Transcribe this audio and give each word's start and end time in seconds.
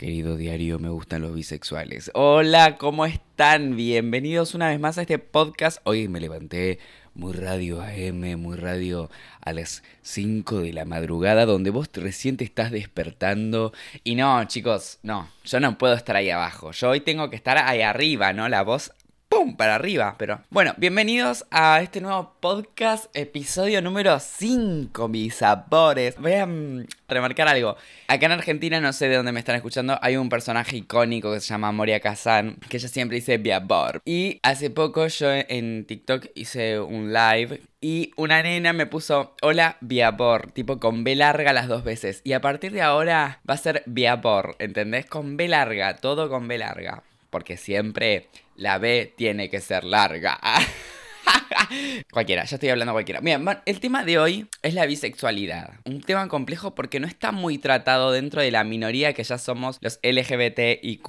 Querido 0.00 0.38
diario, 0.38 0.78
me 0.78 0.88
gustan 0.88 1.20
los 1.20 1.34
bisexuales. 1.34 2.10
Hola, 2.14 2.78
¿cómo 2.78 3.04
están? 3.04 3.76
Bienvenidos 3.76 4.54
una 4.54 4.70
vez 4.70 4.80
más 4.80 4.96
a 4.96 5.02
este 5.02 5.18
podcast. 5.18 5.78
Hoy 5.84 6.08
me 6.08 6.20
levanté 6.20 6.78
muy 7.12 7.34
radio 7.34 7.82
AM, 7.82 8.40
muy 8.40 8.56
radio 8.56 9.10
a 9.42 9.52
las 9.52 9.82
5 10.00 10.60
de 10.60 10.72
la 10.72 10.86
madrugada, 10.86 11.44
donde 11.44 11.68
vos 11.68 11.90
recién 11.92 12.38
te 12.38 12.44
estás 12.44 12.70
despertando. 12.70 13.74
Y 14.02 14.14
no, 14.14 14.42
chicos, 14.44 15.00
no, 15.02 15.28
yo 15.44 15.60
no 15.60 15.76
puedo 15.76 15.92
estar 15.92 16.16
ahí 16.16 16.30
abajo. 16.30 16.70
Yo 16.70 16.88
hoy 16.88 17.00
tengo 17.00 17.28
que 17.28 17.36
estar 17.36 17.58
ahí 17.58 17.82
arriba, 17.82 18.32
¿no? 18.32 18.48
La 18.48 18.62
voz 18.62 18.94
para 19.56 19.76
arriba. 19.76 20.16
Pero 20.18 20.42
bueno, 20.50 20.74
bienvenidos 20.76 21.46
a 21.50 21.80
este 21.80 22.02
nuevo 22.02 22.34
podcast, 22.40 23.06
episodio 23.16 23.80
número 23.80 24.20
5, 24.20 25.08
mis 25.08 25.36
sabores. 25.36 26.18
Voy 26.18 26.34
a 26.34 26.44
mm, 26.44 26.84
remarcar 27.08 27.48
algo. 27.48 27.76
Acá 28.06 28.26
en 28.26 28.32
Argentina, 28.32 28.80
no 28.80 28.92
sé 28.92 29.08
de 29.08 29.16
dónde 29.16 29.32
me 29.32 29.40
están 29.40 29.56
escuchando, 29.56 29.98
hay 30.02 30.18
un 30.18 30.28
personaje 30.28 30.76
icónico 30.76 31.32
que 31.32 31.40
se 31.40 31.48
llama 31.48 31.72
Moria 31.72 32.00
Kazan, 32.00 32.56
que 32.68 32.76
ella 32.76 32.88
siempre 32.88 33.16
dice 33.16 33.38
Viabor. 33.38 34.02
Y 34.04 34.40
hace 34.42 34.68
poco 34.68 35.06
yo 35.06 35.32
en 35.32 35.86
TikTok 35.86 36.26
hice 36.34 36.78
un 36.78 37.14
live 37.14 37.62
y 37.80 38.12
una 38.16 38.42
nena 38.42 38.74
me 38.74 38.84
puso 38.84 39.34
hola 39.40 39.78
Viabor, 39.80 40.52
tipo 40.52 40.78
con 40.78 41.02
B 41.02 41.16
larga 41.16 41.54
las 41.54 41.66
dos 41.66 41.82
veces. 41.82 42.20
Y 42.24 42.34
a 42.34 42.42
partir 42.42 42.72
de 42.72 42.82
ahora 42.82 43.40
va 43.48 43.54
a 43.54 43.56
ser 43.58 43.84
Viabor, 43.86 44.56
¿entendés? 44.58 45.06
Con 45.06 45.38
B 45.38 45.48
larga, 45.48 45.96
todo 45.96 46.28
con 46.28 46.46
B 46.46 46.58
larga. 46.58 47.04
Porque 47.30 47.56
siempre 47.56 48.26
la 48.60 48.78
B 48.78 49.12
tiene 49.16 49.48
que 49.48 49.60
ser 49.60 49.84
larga. 49.84 50.38
cualquiera, 52.12 52.44
ya 52.44 52.56
estoy 52.56 52.68
hablando 52.68 52.92
cualquiera. 52.92 53.20
Bien, 53.20 53.42
el 53.64 53.80
tema 53.80 54.04
de 54.04 54.18
hoy 54.18 54.46
es 54.62 54.74
la 54.74 54.84
bisexualidad. 54.84 55.70
Un 55.86 56.02
tema 56.02 56.28
complejo 56.28 56.74
porque 56.74 57.00
no 57.00 57.06
está 57.06 57.32
muy 57.32 57.56
tratado 57.56 58.12
dentro 58.12 58.42
de 58.42 58.50
la 58.50 58.62
minoría 58.62 59.14
que 59.14 59.24
ya 59.24 59.38
somos 59.38 59.78
los 59.80 59.98
LGBTIQ. 60.02 61.08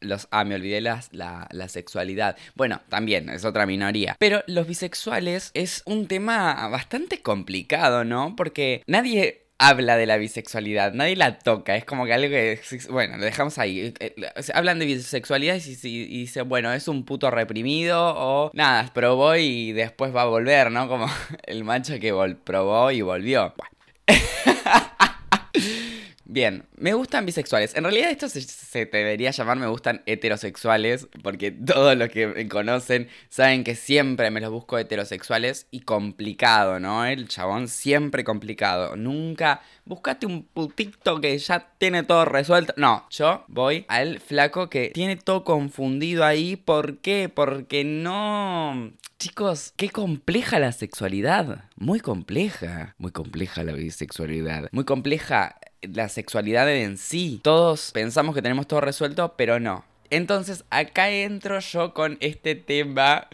Los. 0.00 0.28
Ah, 0.32 0.44
me 0.44 0.56
olvidé 0.56 0.80
la, 0.80 1.00
la 1.12 1.68
sexualidad. 1.68 2.36
Bueno, 2.56 2.80
también 2.88 3.28
es 3.28 3.44
otra 3.44 3.64
minoría. 3.64 4.16
Pero 4.18 4.42
los 4.48 4.66
bisexuales 4.66 5.52
es 5.54 5.82
un 5.86 6.08
tema 6.08 6.66
bastante 6.68 7.22
complicado, 7.22 8.04
¿no? 8.04 8.34
Porque 8.34 8.82
nadie 8.88 9.41
habla 9.62 9.96
de 9.96 10.06
la 10.06 10.16
bisexualidad, 10.16 10.92
nadie 10.92 11.14
la 11.14 11.38
toca, 11.38 11.76
es 11.76 11.84
como 11.84 12.04
que 12.04 12.12
algo 12.12 12.28
que, 12.28 12.60
bueno, 12.90 13.16
lo 13.16 13.24
dejamos 13.24 13.58
ahí. 13.58 13.94
Eh, 14.00 14.14
eh, 14.16 14.42
hablan 14.54 14.80
de 14.80 14.86
bisexualidad 14.86 15.56
y, 15.56 15.88
y, 15.88 16.06
dicen, 16.22 16.48
bueno, 16.48 16.72
es 16.72 16.88
un 16.88 17.04
puto 17.04 17.30
reprimido 17.30 18.14
o 18.16 18.50
nada, 18.54 18.90
probó 18.92 19.36
y 19.36 19.72
después 19.72 20.14
va 20.14 20.22
a 20.22 20.26
volver, 20.26 20.72
¿no? 20.72 20.88
Como 20.88 21.06
el 21.44 21.62
macho 21.64 21.98
que 22.00 22.12
probó 22.44 22.90
y 22.90 23.02
volvió. 23.02 23.54
Bien, 26.24 26.64
me 26.76 26.94
gustan 26.94 27.26
bisexuales. 27.26 27.74
En 27.74 27.84
realidad 27.84 28.10
esto 28.10 28.28
se, 28.28 28.86
debería 28.86 29.32
llamar 29.32 29.58
me 29.58 29.66
gustan 29.66 30.02
heterosexuales, 30.06 31.08
porque 31.22 31.50
todos 31.50 31.96
los 31.96 32.08
que 32.10 32.28
me 32.28 32.48
conocen 32.48 33.08
saben 33.28 33.64
que 33.64 33.74
siempre 33.74 34.30
me 34.30 34.40
los 34.40 34.50
busco 34.50 34.78
heterosexuales 34.78 35.66
y 35.70 35.80
complicado, 35.80 36.78
¿no? 36.78 37.04
El 37.04 37.28
chabón 37.28 37.68
siempre 37.68 38.24
complicado. 38.24 38.96
Nunca, 38.96 39.62
búscate 39.84 40.26
un 40.26 40.44
putito 40.44 41.20
que 41.20 41.36
ya 41.38 41.72
tiene 41.78 42.04
todo 42.04 42.24
resuelto. 42.24 42.72
No, 42.76 43.06
yo 43.10 43.44
voy 43.48 43.84
al 43.88 44.20
flaco 44.20 44.70
que 44.70 44.90
tiene 44.90 45.16
todo 45.16 45.44
confundido 45.44 46.24
ahí. 46.24 46.56
¿Por 46.56 46.98
qué? 46.98 47.28
Porque 47.28 47.84
no... 47.84 48.92
Chicos, 49.18 49.72
qué 49.76 49.88
compleja 49.88 50.58
la 50.58 50.72
sexualidad. 50.72 51.64
Muy 51.76 52.00
compleja. 52.00 52.96
Muy 52.98 53.12
compleja 53.12 53.62
la 53.62 53.72
bisexualidad. 53.72 54.68
Muy 54.72 54.84
compleja 54.84 55.56
la 55.82 56.08
sexualidad 56.08 56.72
en 56.74 56.96
sí. 56.96 57.40
Todos 57.42 57.90
pensamos 57.92 58.34
que 58.34 58.42
tenemos 58.42 58.66
todo 58.66 58.80
resuelto, 58.80 59.34
pero 59.36 59.60
no. 59.60 59.84
Entonces 60.12 60.64
acá 60.68 61.08
entro 61.08 61.58
yo 61.60 61.94
con 61.94 62.18
este 62.20 62.54
tema 62.54 63.28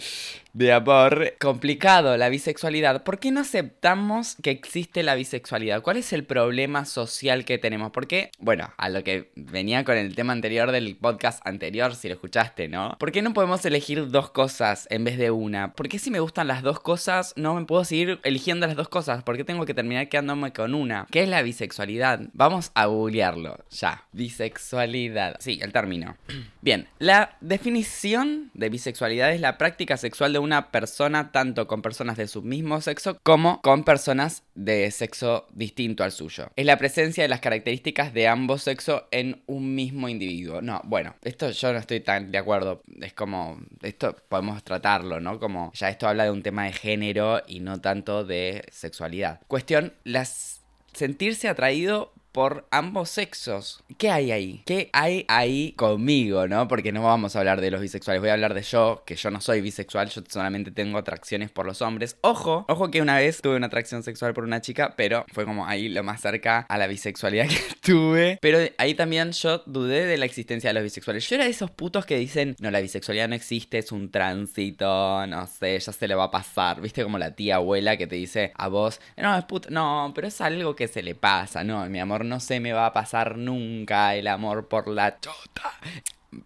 de 0.53 0.73
amor 0.73 1.35
complicado, 1.39 2.17
la 2.17 2.29
bisexualidad. 2.29 3.05
¿Por 3.05 3.19
qué 3.19 3.31
no 3.31 3.41
aceptamos 3.41 4.37
que 4.43 4.51
existe 4.51 5.03
la 5.03 5.15
bisexualidad? 5.15 5.83
¿Cuál 5.83 5.99
es 5.99 6.13
el 6.13 6.25
problema 6.25 6.85
social 6.85 7.45
que 7.45 7.59
tenemos? 7.59 7.93
Porque, 7.93 8.31
bueno, 8.39 8.73
a 8.77 8.89
lo 8.89 9.05
que 9.05 9.31
venía 9.37 9.85
con 9.85 9.97
el 9.97 10.15
tema 10.15 10.33
anterior 10.33 10.73
del 10.73 10.97
podcast 10.97 11.47
anterior, 11.47 11.95
si 11.95 12.09
lo 12.09 12.15
escuchaste, 12.15 12.69
¿no? 12.69 12.97
¿Por 12.99 13.13
qué 13.13 13.23
no 13.23 13.35
podemos 13.35 13.65
elegir 13.65 14.09
dos 14.09 14.31
cosas 14.31 14.89
en 14.91 15.05
vez 15.05 15.19
de 15.19 15.31
una? 15.31 15.75
¿Por 15.75 15.89
qué 15.89 15.99
si 15.99 16.11
me 16.11 16.21
gustan 16.21 16.49
las 16.49 16.63
dos 16.63 16.81
cosas 16.81 17.35
no 17.37 17.55
me 17.55 17.65
puedo 17.65 17.85
seguir 17.85 18.19
eligiendo 18.25 18.67
las 18.67 18.77
dos 18.77 18.89
cosas? 18.89 19.23
¿Por 19.23 19.37
qué 19.37 19.45
tengo 19.45 19.67
que 19.67 19.75
terminar 19.75 20.09
quedándome 20.09 20.53
con 20.53 20.75
una? 20.75 21.07
¿Qué 21.11 21.23
es 21.23 21.29
la 21.29 21.43
bisexualidad? 21.43 22.21
Vamos 22.33 22.73
a 22.75 22.87
googlearlo, 22.87 23.65
ya. 23.71 24.05
Bisexualidad. 24.13 25.37
Sí, 25.39 25.61
el 25.63 25.73
término. 25.73 26.17
Bien, 26.69 26.87
la 26.99 27.35
definición 27.41 28.51
de 28.53 28.69
bisexualidad 28.69 29.33
es 29.33 29.41
la 29.41 29.57
práctica 29.57 29.97
sexual 29.97 30.35
de 30.35 30.39
una 30.39 30.71
persona 30.71 31.33
tanto 31.33 31.67
con 31.67 31.81
personas 31.81 32.19
de 32.19 32.29
su 32.29 32.43
mismo 32.43 32.83
sexo 32.83 33.19
como 33.23 33.63
con 33.63 33.85
personas 33.85 34.43
de 34.55 34.91
sexo 34.91 35.47
distinto 35.55 36.05
al 36.05 36.13
suyo. 36.13 36.51
Es 36.57 36.67
la 36.67 36.77
presencia 36.77 37.25
de 37.25 37.29
las 37.29 37.41
características 37.41 38.13
de 38.13 38.29
ambos 38.29 38.65
sexos 38.65 39.05
en 39.13 39.41
un 39.47 39.75
mismo 39.75 40.11
individuo. 40.11 40.61
No, 40.61 40.83
bueno, 40.85 41.15
esto 41.23 41.51
yo 41.53 41.73
no 41.73 41.79
estoy 41.79 42.01
tan 42.01 42.33
de 42.33 42.37
acuerdo. 42.37 42.83
Es 43.01 43.15
como, 43.15 43.59
esto 43.81 44.15
podemos 44.29 44.63
tratarlo, 44.63 45.21
¿no? 45.21 45.41
Como 45.41 45.73
ya 45.73 45.89
esto 45.89 46.07
habla 46.07 46.25
de 46.25 46.33
un 46.33 46.43
tema 46.43 46.65
de 46.65 46.75
género 46.75 47.41
y 47.47 47.61
no 47.61 47.81
tanto 47.81 48.27
de 48.27 48.67
sexualidad. 48.71 49.41
Cuestión, 49.47 49.95
las 50.05 50.61
sentirse 50.93 51.49
atraído 51.49 52.13
por 52.33 52.67
ambos 52.71 53.11
sexos. 53.11 53.83
¿Qué 53.97 54.11
hay 54.11 54.31
ahí? 54.31 54.63
¿Qué 54.67 54.91
hay 54.93 55.25
ahí 55.29 55.73
conmigo, 55.73 56.47
no? 56.47 56.69
Porque 56.69 56.93
no 56.93 57.03
vamos 57.03 57.35
a 57.35 57.41
hablar 57.41 57.61
de 57.61 57.71
los 57.71 57.81
bisexuales, 57.81 58.21
voy 58.21 58.31
a 58.31 58.35
hablar 58.35 58.55
de 58.55 58.63
yo, 58.63 59.03
que 59.07 59.17
yo 59.17 59.31
no 59.31 59.41
soy 59.41 59.61
bisexual, 59.61 60.09
yo 60.09 60.23
solamente 60.29 60.71
tengo 60.71 60.99
atracciones 60.99 61.51
por 61.51 61.67
los 61.67 61.83
hombres. 61.83 62.17
Ojo, 62.21 62.65
ojo 62.69 62.91
que 62.91 63.03
una 63.03 63.17
vez 63.17 63.41
tuve 63.43 63.57
una 63.57 63.67
atracción 63.67 64.03
sexual 64.03 64.35
por 64.35 64.45
una 64.45 64.61
chica, 64.61 64.95
pero 64.97 65.25
fue 65.33 65.45
como 65.45 65.67
ahí 65.67 65.89
lo 65.89 66.03
más 66.03 66.21
cerca 66.21 66.67
a 66.69 66.79
la 66.79 66.87
bisexualidad 66.87 67.49
que 67.49 67.61
tuve. 67.81 68.39
Pero 68.41 68.59
ahí 68.79 68.95
también 68.95 69.33
yo 69.33 69.63
dudé 69.67 70.07
de 70.07 70.17
la 70.17 70.25
existencia 70.25 70.71
de 70.71 70.75
los 70.75 70.83
bisexuales. 70.83 71.29
Yo 71.29 71.37
era 71.37 71.45
de 71.45 71.51
esos 71.51 71.71
putos 71.71 72.07
que 72.07 72.19
dicen, 72.19 72.57
no, 72.61 72.71
la 72.71 72.81
bisexualidad 72.81 73.29
no 73.29 73.35
existe, 73.35 73.79
es 73.79 73.93
un 73.93 74.11
tránsito, 74.11 75.27
no 75.27 75.47
sé, 75.47 75.79
ya 75.79 75.93
se 75.93 76.09
le 76.09 76.15
va 76.15 76.25
a 76.25 76.31
pasar. 76.31 76.81
¿Viste 76.81 77.03
como 77.03 77.19
la 77.19 77.35
tía 77.35 77.57
abuela 77.57 77.97
que 77.97 78.07
te 78.07 78.17
dice 78.17 78.53
a 78.55 78.69
vos, 78.69 79.01
no, 79.17 79.37
es 79.37 79.45
puto, 79.45 79.71
no, 79.71 80.13
pero 80.15 80.29
es 80.29 80.41
algo 80.41 80.77
que 80.77 80.89
se 80.89 81.03
le 81.03 81.15
pasa, 81.15 81.65
no, 81.65 81.85
mi 81.87 81.99
amor 81.99 82.18
no 82.25 82.41
se 82.41 82.61
me 82.61 82.73
va 82.73 82.87
a 82.87 82.93
pasar 82.93 83.37
nunca 83.37 84.15
el 84.15 84.27
amor 84.27 84.69
por 84.69 84.89
la 84.89 85.21
chota. 85.21 85.73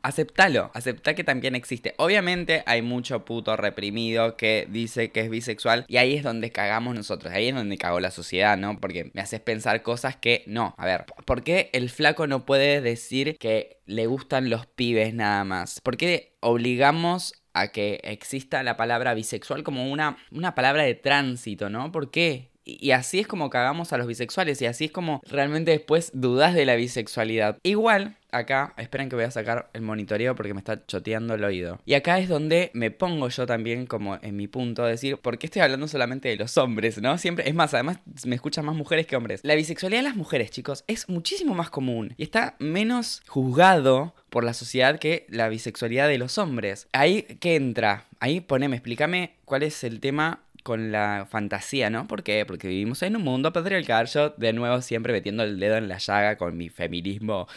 Aceptalo, 0.03 0.71
acepta 0.75 1.15
que 1.15 1.25
también 1.25 1.57
existe. 1.57 1.95
Obviamente 1.99 2.63
hay 2.67 2.83
mucho 2.83 3.25
puto 3.25 3.57
reprimido 3.57 4.37
que 4.37 4.69
dice 4.71 5.11
que 5.11 5.21
es 5.21 5.31
bisexual 5.31 5.85
y 5.89 5.97
ahí 5.97 6.15
es 6.15 6.23
donde 6.23 6.53
cagamos 6.53 6.95
nosotros, 6.95 7.33
ahí 7.33 7.49
es 7.49 7.55
donde 7.55 7.79
cagó 7.79 7.99
la 7.99 8.13
sociedad, 8.13 8.57
¿no? 8.57 8.79
Porque 8.79 9.11
me 9.13 9.21
haces 9.21 9.41
pensar 9.41 9.83
cosas 9.83 10.17
que 10.17 10.45
no. 10.47 10.75
A 10.79 10.87
ver, 10.87 11.05
¿por 11.25 11.43
qué 11.43 11.69
el 11.73 11.91
flaco 11.91 12.29
no 12.29 12.47
puede 12.47 12.81
decir 12.81 13.37
que 13.39 13.81
le 13.87 14.07
gustan 14.07 14.51
los 14.51 14.67
pibes 14.67 15.15
nada 15.15 15.43
más? 15.45 15.81
¿Por 15.81 15.97
qué 15.97 16.37
obligamos 16.41 17.35
a 17.55 17.69
que 17.69 18.01
exista 18.05 18.63
la 18.63 18.77
palabra 18.77 19.15
bisexual 19.15 19.63
como 19.63 19.91
una, 19.91 20.17
una 20.31 20.55
palabra 20.55 20.85
de 20.85 20.95
tránsito, 20.95 21.69
¿no? 21.71 21.93
¿Por 21.93 22.11
qué? 22.11 22.52
Y 22.65 22.93
así 22.93 23.21
es 23.21 23.27
como 23.27 23.51
cagamos 23.51 23.93
a 23.93 23.99
los 23.99 24.07
bisexuales 24.07 24.61
y 24.63 24.67
así 24.67 24.87
es 24.87 24.93
como 24.93 25.21
realmente 25.29 25.73
después 25.73 26.11
dudas 26.15 26.55
de 26.55 26.65
la 26.65 26.77
bisexualidad. 26.77 27.59
Igual, 27.63 28.17
acá, 28.31 28.75
esperen 28.77 29.09
que 29.09 29.17
voy 29.17 29.25
a 29.25 29.31
sacar 29.31 29.71
el 29.73 29.83
monitoreo 29.83 30.35
porque 30.35 30.55
me 30.55 30.61
está 30.61 30.85
choteando 30.87 31.35
el 31.35 31.45
oído. 31.45 31.81
Y 31.85 31.95
acá 31.95 32.19
es 32.19 32.29
donde 32.29 32.71
me 32.73 32.91
pongo 32.91 33.29
yo 33.29 33.47
también 33.47 33.87
como 33.87 34.19
en 34.23 34.37
mi 34.37 34.49
punto 34.49 34.85
de 34.85 34.93
decir, 34.93 35.19
¿por 35.19 35.39
qué 35.39 35.47
estoy 35.47 35.63
hablando 35.63 35.89
solamente 35.89 36.29
de 36.29 36.37
los 36.37 36.57
hombres, 36.57 37.01
no? 37.01 37.19
Siempre, 37.19 37.49
es 37.49 37.55
más, 37.55 37.75
además 37.75 37.99
me 38.25 38.35
escuchan 38.35 38.65
más 38.65 38.77
mujeres 38.77 39.07
que 39.07 39.17
hombres. 39.17 39.41
La 39.43 39.55
bisexualidad 39.55 40.01
de 40.01 40.09
las 40.09 40.17
mujeres, 40.17 40.51
chicos, 40.51 40.85
es 40.87 41.09
muchísimo 41.09 41.55
más 41.55 41.71
común 41.71 42.15
y 42.17 42.23
está 42.23 42.57
menos 42.59 43.23
juzgado 43.27 44.15
por 44.31 44.45
la 44.45 44.55
sociedad 44.55 44.99
que 44.99 45.27
la 45.29 45.49
bisexualidad 45.49 46.09
de 46.09 46.19
los 46.19 46.39
hombres. 46.39 46.89
Ahí, 46.93 47.23
¿qué 47.41 47.57
entra? 47.57 48.07
Ahí 48.19 48.41
poneme, 48.41 48.77
explícame 48.77 49.35
cuál 49.45 49.63
es 49.63 49.85
el 49.85 50.01
tema 50.01 50.41
con 50.63 50.93
la 50.93 51.27
fantasía, 51.31 51.91
¿no? 51.91 52.07
¿Por 52.07 52.23
qué? 52.23 52.45
Porque 52.47 52.69
vivimos 52.69 53.03
en 53.03 53.17
un 53.17 53.23
mundo 53.23 53.53
patriarcal. 53.53 54.07
Yo, 54.07 54.31
de 54.31 54.53
nuevo, 54.53 54.81
siempre 54.83 55.13
metiendo 55.13 55.43
el 55.43 55.59
dedo 55.59 55.77
en 55.77 55.89
la 55.89 55.99
llaga 55.99 56.37
con 56.37 56.57
mi 56.57 56.69
feminismo 56.69 57.49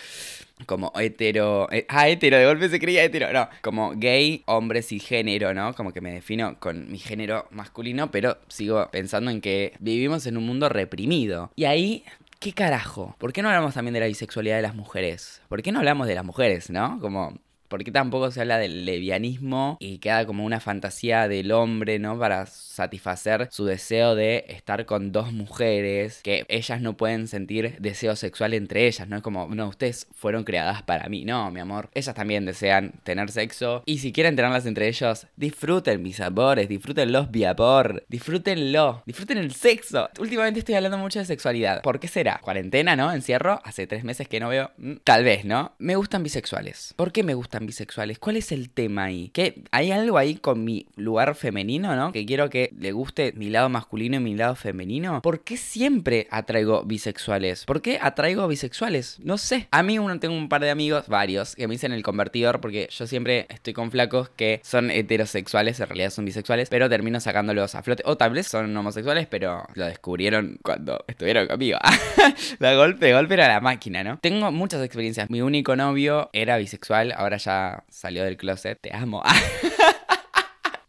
como 0.66 0.92
hetero. 0.96 1.68
Eh, 1.72 1.86
ah, 1.90 2.08
hetero, 2.08 2.38
de 2.38 2.46
golpe 2.46 2.70
se 2.70 2.80
creía 2.80 3.04
hetero. 3.04 3.32
No, 3.34 3.50
como 3.62 3.94
gay, 3.96 4.44
hombre 4.46 4.82
género, 4.82 5.54
¿no? 5.54 5.74
Como 5.74 5.92
que 5.92 6.02
me 6.02 6.14
defino 6.14 6.60
con 6.60 6.92
mi 6.92 7.00
género 7.00 7.48
masculino, 7.52 8.12
pero 8.12 8.38
sigo 8.48 8.90
pensando 8.92 9.32
en 9.32 9.42
que 9.42 9.74
vivimos 9.80 10.26
en 10.26 10.38
un 10.38 10.46
mundo 10.46 10.70
reprimido. 10.70 11.52
Y 11.56 11.66
ahí 11.66 12.04
¿qué 12.40 12.54
carajo? 12.54 13.16
¿Por 13.18 13.34
qué 13.34 13.42
no 13.42 13.50
hablamos 13.50 13.74
también 13.74 13.94
de 13.94 14.02
la 14.02 14.06
bisexualidad 14.08 14.58
de 14.58 14.62
las 14.62 14.76
mujeres? 14.76 15.42
¿Por 15.50 15.62
qué 15.62 15.72
no 15.72 15.80
hablamos 15.80 16.08
de 16.08 16.16
las 16.16 16.26
mujeres, 16.26 16.70
no? 16.70 17.00
Como 17.00 17.38
¿Por 17.76 17.84
qué 17.84 17.92
tampoco 17.92 18.32
se 18.32 18.40
habla 18.40 18.58
del 18.58 18.86
levianismo 18.86 19.76
y 19.82 19.98
queda 19.98 20.26
como 20.26 20.46
una 20.46 20.62
fantasía 20.62 21.28
del 21.28 21.52
hombre, 21.52 22.00
¿no? 22.00 22.18
Para 22.18 22.46
satisfacer 22.46 23.50
su 23.52 23.66
deseo 23.66 24.16
de 24.16 24.46
estar 24.48 24.86
con 24.86 25.12
dos 25.12 25.34
mujeres, 25.34 26.22
que 26.24 26.46
ellas 26.48 26.80
no 26.80 26.96
pueden 26.96 27.28
sentir 27.28 27.76
deseo 27.80 28.16
sexual 28.16 28.54
entre 28.54 28.88
ellas, 28.88 29.10
¿no? 29.10 29.18
Es 29.18 29.22
como, 29.22 29.54
no, 29.54 29.68
ustedes 29.68 30.08
fueron 30.16 30.46
creadas 30.46 30.84
para 30.84 31.10
mí, 31.10 31.26
no, 31.26 31.52
mi 31.52 31.60
amor. 31.60 31.90
Ellas 31.94 32.16
también 32.16 32.46
desean 32.46 32.94
tener 33.04 33.30
sexo 33.30 33.84
y 33.86 33.98
si 33.98 34.14
quieren 34.14 34.38
tenerlas 34.38 34.66
entre 34.66 34.88
ellos, 34.88 35.28
disfruten 35.36 36.02
mis 36.02 36.22
amores, 36.22 36.70
disfrútenlos 36.70 37.30
mi 37.30 37.44
amor, 37.44 38.06
disfrútenlo, 38.08 39.04
disfruten 39.06 39.38
el 39.38 39.52
sexo. 39.52 40.10
Últimamente 40.18 40.60
estoy 40.60 40.76
hablando 40.76 40.98
mucho 40.98 41.20
de 41.20 41.26
sexualidad. 41.26 41.82
¿Por 41.82 42.00
qué 42.00 42.08
será? 42.08 42.40
Cuarentena, 42.42 42.96
¿no? 42.96 43.12
Encierro, 43.12 43.60
hace 43.66 43.86
tres 43.86 44.06
meses 44.06 44.30
que 44.30 44.40
no 44.40 44.48
veo. 44.48 44.72
Mm, 44.78 44.94
tal 45.04 45.26
vez, 45.26 45.44
¿no? 45.44 45.74
Me 45.78 45.98
gustan 45.98 46.24
bisexuales. 46.24 46.94
¿Por 46.96 47.12
qué 47.12 47.22
me 47.22 47.34
gustan 47.34 47.65
bisexuales? 47.66 48.20
¿Cuál 48.20 48.38
es 48.38 48.52
el 48.52 48.70
tema 48.70 49.06
ahí? 49.06 49.30
¿Que 49.34 49.62
hay 49.72 49.92
algo 49.92 50.18
ahí 50.18 50.36
con 50.36 50.64
mi 50.64 50.88
lugar 50.96 51.36
femenino, 51.36 51.96
¿no? 51.96 52.12
Que 52.12 52.26
quiero 52.26 52.50
que 52.50 52.72
le 52.78 52.92
guste 52.92 53.34
mi 53.36 53.50
lado 53.50 53.70
masculino 53.70 54.18
y 54.18 54.20
mi 54.20 54.36
lado 54.36 54.56
femenino. 54.56 55.22
¿Por 55.22 55.42
qué 55.42 55.58
siempre 55.58 56.28
atraigo 56.32 56.84
bisexuales? 56.84 57.66
¿Por 57.66 57.82
qué 57.82 58.00
atraigo 58.02 58.48
bisexuales? 58.48 59.20
No 59.20 59.38
sé. 59.38 59.68
A 59.72 59.84
mí 59.84 60.00
uno 60.00 60.20
tengo 60.20 60.36
un 60.36 60.50
par 60.50 60.62
de 60.62 60.70
amigos, 60.70 61.08
varios, 61.08 61.56
que 61.56 61.68
me 61.68 61.74
dicen 61.76 61.92
el 61.92 62.04
convertidor 62.04 62.62
porque 62.62 62.88
yo 62.92 63.08
siempre 63.08 63.48
estoy 63.50 63.74
con 63.74 63.92
flacos 63.92 64.30
que 64.30 64.62
son 64.64 64.92
heterosexuales, 64.92 65.80
en 65.80 65.88
realidad 65.88 66.10
son 66.10 66.26
bisexuales, 66.26 66.70
pero 66.70 66.90
termino 66.90 67.20
sacándolos 67.20 67.76
a 67.76 67.84
flote. 67.84 68.04
O 68.06 68.18
tal 68.18 68.32
vez 68.32 68.48
son 68.48 68.76
homosexuales, 68.76 69.28
pero 69.28 69.64
lo 69.74 69.86
descubrieron 69.86 70.60
cuando 70.62 71.04
estuvieron 71.08 71.48
conmigo. 71.48 71.78
la 72.60 72.74
golpe, 72.76 73.14
golpe 73.14 73.34
era 73.36 73.48
la 73.48 73.62
máquina, 73.62 74.04
¿no? 74.04 74.20
Tengo 74.20 74.52
muchas 74.52 74.84
experiencias. 74.84 75.30
Mi 75.30 75.42
único 75.42 75.76
novio 75.76 76.30
era 76.34 76.58
bisexual, 76.58 77.14
ahora 77.16 77.38
ya 77.38 77.45
salió 77.90 78.24
del 78.24 78.38
closet. 78.38 78.80
Te 78.82 78.94
amo. 78.94 79.24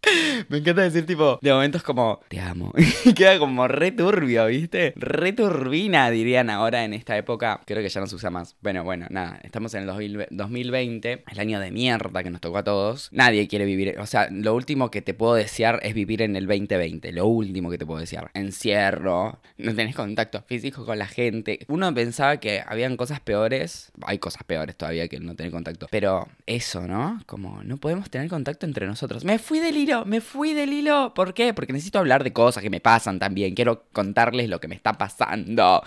Me 0.49 0.59
encanta 0.59 0.83
decir 0.83 1.07
tipo, 1.07 1.39
de 1.43 1.53
momentos 1.53 1.83
como, 1.83 2.21
te 2.29 2.41
amo. 2.41 2.73
Y 3.05 3.13
queda 3.15 3.39
como 3.39 3.69
re 3.69 3.93
turbio, 3.93 4.47
¿viste? 4.47 4.93
Re 4.97 5.33
turbina, 5.33 6.11
dirían 6.11 6.51
ahora 6.51 6.85
en 6.85 6.95
esta 6.95 7.17
época. 7.17 7.61
Creo 7.67 7.83
que 7.83 7.89
ya 7.89 8.01
no 8.01 8.07
se 8.07 8.17
usa 8.17 8.31
más. 8.31 8.57
Bueno, 8.61 8.85
bueno, 8.85 9.07
nada. 9.11 9.39
Estamos 9.43 9.75
en 9.75 9.89
el 9.89 10.27
2020, 10.31 11.25
el 11.31 11.41
año 11.41 11.61
de 11.61 11.71
mierda 11.71 12.23
que 12.23 12.31
nos 12.31 12.41
tocó 12.41 12.59
a 12.59 12.65
todos. 12.65 13.09
Nadie 13.13 13.49
quiere 13.49 13.65
vivir. 13.65 13.99
O 13.99 14.07
sea, 14.07 14.29
lo 14.31 14.55
último 14.55 14.91
que 14.91 15.03
te 15.03 15.15
puedo 15.15 15.35
desear 15.35 15.81
es 15.83 15.95
vivir 15.95 16.23
en 16.23 16.37
el 16.37 16.47
2020. 16.47 17.13
Lo 17.13 17.27
último 17.27 17.71
que 17.71 17.79
te 17.79 17.87
puedo 17.87 18.01
desear. 18.01 18.31
Encierro. 18.35 19.41
No 19.59 19.75
tenés 19.75 19.95
contacto 19.95 20.43
físico 20.43 20.85
con 20.85 20.99
la 20.99 21.07
gente. 21.07 21.61
Uno 21.69 21.93
pensaba 21.95 22.39
que 22.39 22.63
habían 22.67 22.97
cosas 22.97 23.21
peores. 23.21 23.93
Hay 24.03 24.19
cosas 24.19 24.45
peores 24.45 24.77
todavía 24.77 25.09
que 25.09 25.21
no 25.21 25.35
tener 25.35 25.53
contacto. 25.53 25.87
Pero 25.91 26.29
eso, 26.47 26.87
¿no? 26.87 27.21
Como 27.27 27.63
no 27.63 27.77
podemos 27.79 28.11
tener 28.11 28.29
contacto 28.29 28.67
entre 28.67 28.87
nosotros. 28.87 29.25
Me 29.25 29.39
fui 29.39 29.61
del 29.61 29.77
me 30.05 30.21
fui 30.21 30.53
del 30.55 30.73
hilo. 30.73 31.13
¿Por 31.15 31.35
qué? 31.35 31.55
Porque 31.55 31.73
necesito 31.73 31.99
hablar 31.99 32.25
de 32.25 32.33
cosas 32.33 32.63
que 32.63 32.71
me 32.71 32.81
pasan 32.81 33.19
también. 33.19 33.55
Quiero 33.55 33.85
contarles 33.93 34.49
lo 34.49 34.61
que 34.61 34.69
me 34.69 34.75
está 34.75 34.93
pasando. 34.95 35.83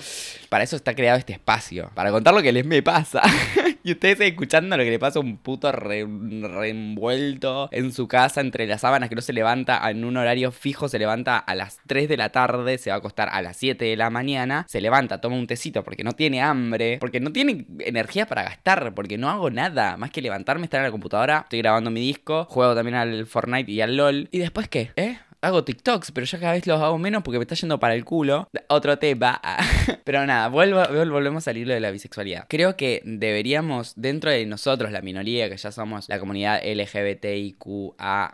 Para 0.49 0.63
eso 0.63 0.75
está 0.75 0.95
creado 0.95 1.17
este 1.17 1.33
espacio. 1.33 1.91
Para 1.93 2.11
contar 2.11 2.33
lo 2.33 2.41
que 2.41 2.51
les 2.51 2.65
me 2.65 2.81
pasa. 2.81 3.21
y 3.83 3.91
ustedes 3.91 4.19
escuchando 4.21 4.75
lo 4.77 4.83
que 4.83 4.89
le 4.89 4.99
pasa 4.99 5.19
a 5.19 5.21
un 5.21 5.37
puto 5.37 5.71
reenvuelto 5.71 7.69
en 7.71 7.93
su 7.93 8.07
casa 8.07 8.41
entre 8.41 8.65
las 8.67 8.81
sábanas 8.81 9.09
que 9.09 9.15
no 9.15 9.21
se 9.21 9.33
levanta 9.33 9.87
en 9.89 10.03
un 10.03 10.17
horario 10.17 10.51
fijo. 10.51 10.89
Se 10.89 10.97
levanta 10.99 11.37
a 11.37 11.55
las 11.55 11.79
3 11.87 12.09
de 12.09 12.17
la 12.17 12.29
tarde. 12.31 12.77
Se 12.77 12.89
va 12.89 12.95
a 12.95 12.99
acostar 12.99 13.29
a 13.31 13.41
las 13.41 13.57
7 13.57 13.85
de 13.85 13.95
la 13.95 14.09
mañana. 14.09 14.65
Se 14.67 14.81
levanta, 14.81 15.21
toma 15.21 15.35
un 15.35 15.47
tecito 15.47 15.83
porque 15.83 16.03
no 16.03 16.13
tiene 16.13 16.41
hambre. 16.41 16.97
Porque 16.99 17.19
no 17.19 17.31
tiene 17.31 17.65
energía 17.79 18.25
para 18.25 18.43
gastar. 18.43 18.93
Porque 18.95 19.17
no 19.17 19.29
hago 19.29 19.49
nada. 19.49 19.97
Más 19.97 20.11
que 20.11 20.21
levantarme, 20.21 20.63
estar 20.63 20.79
en 20.79 20.85
la 20.85 20.91
computadora. 20.91 21.41
Estoy 21.43 21.59
grabando 21.59 21.91
mi 21.91 21.99
disco. 21.99 22.45
Juego 22.45 22.73
también 22.75 22.95
al 22.95 23.25
Fortnite 23.25 23.71
y 23.71 23.81
al 23.81 23.98
¿Y 24.31 24.39
después 24.39 24.67
qué? 24.69 24.91
¿Eh? 24.95 25.19
Hago 25.41 25.63
TikToks, 25.63 26.11
pero 26.11 26.25
ya 26.25 26.39
cada 26.39 26.53
vez 26.53 26.67
los 26.67 26.81
hago 26.81 26.97
menos 26.97 27.23
porque 27.23 27.37
me 27.37 27.43
está 27.43 27.55
yendo 27.55 27.79
para 27.79 27.95
el 27.95 28.05
culo. 28.05 28.49
Otro 28.67 28.97
tema. 28.99 29.41
pero 30.03 30.25
nada, 30.25 30.47
vuelvo, 30.49 30.83
volvemos 30.87 31.47
al 31.47 31.57
hilo 31.57 31.73
de 31.73 31.79
la 31.79 31.91
bisexualidad. 31.91 32.45
Creo 32.49 32.75
que 32.75 33.01
deberíamos, 33.05 33.93
dentro 33.95 34.31
de 34.31 34.45
nosotros, 34.45 34.91
la 34.91 35.01
minoría, 35.01 35.49
que 35.49 35.57
ya 35.57 35.71
somos 35.71 36.09
la 36.09 36.19
comunidad 36.19 36.61
LGBTIQA, 36.63 38.33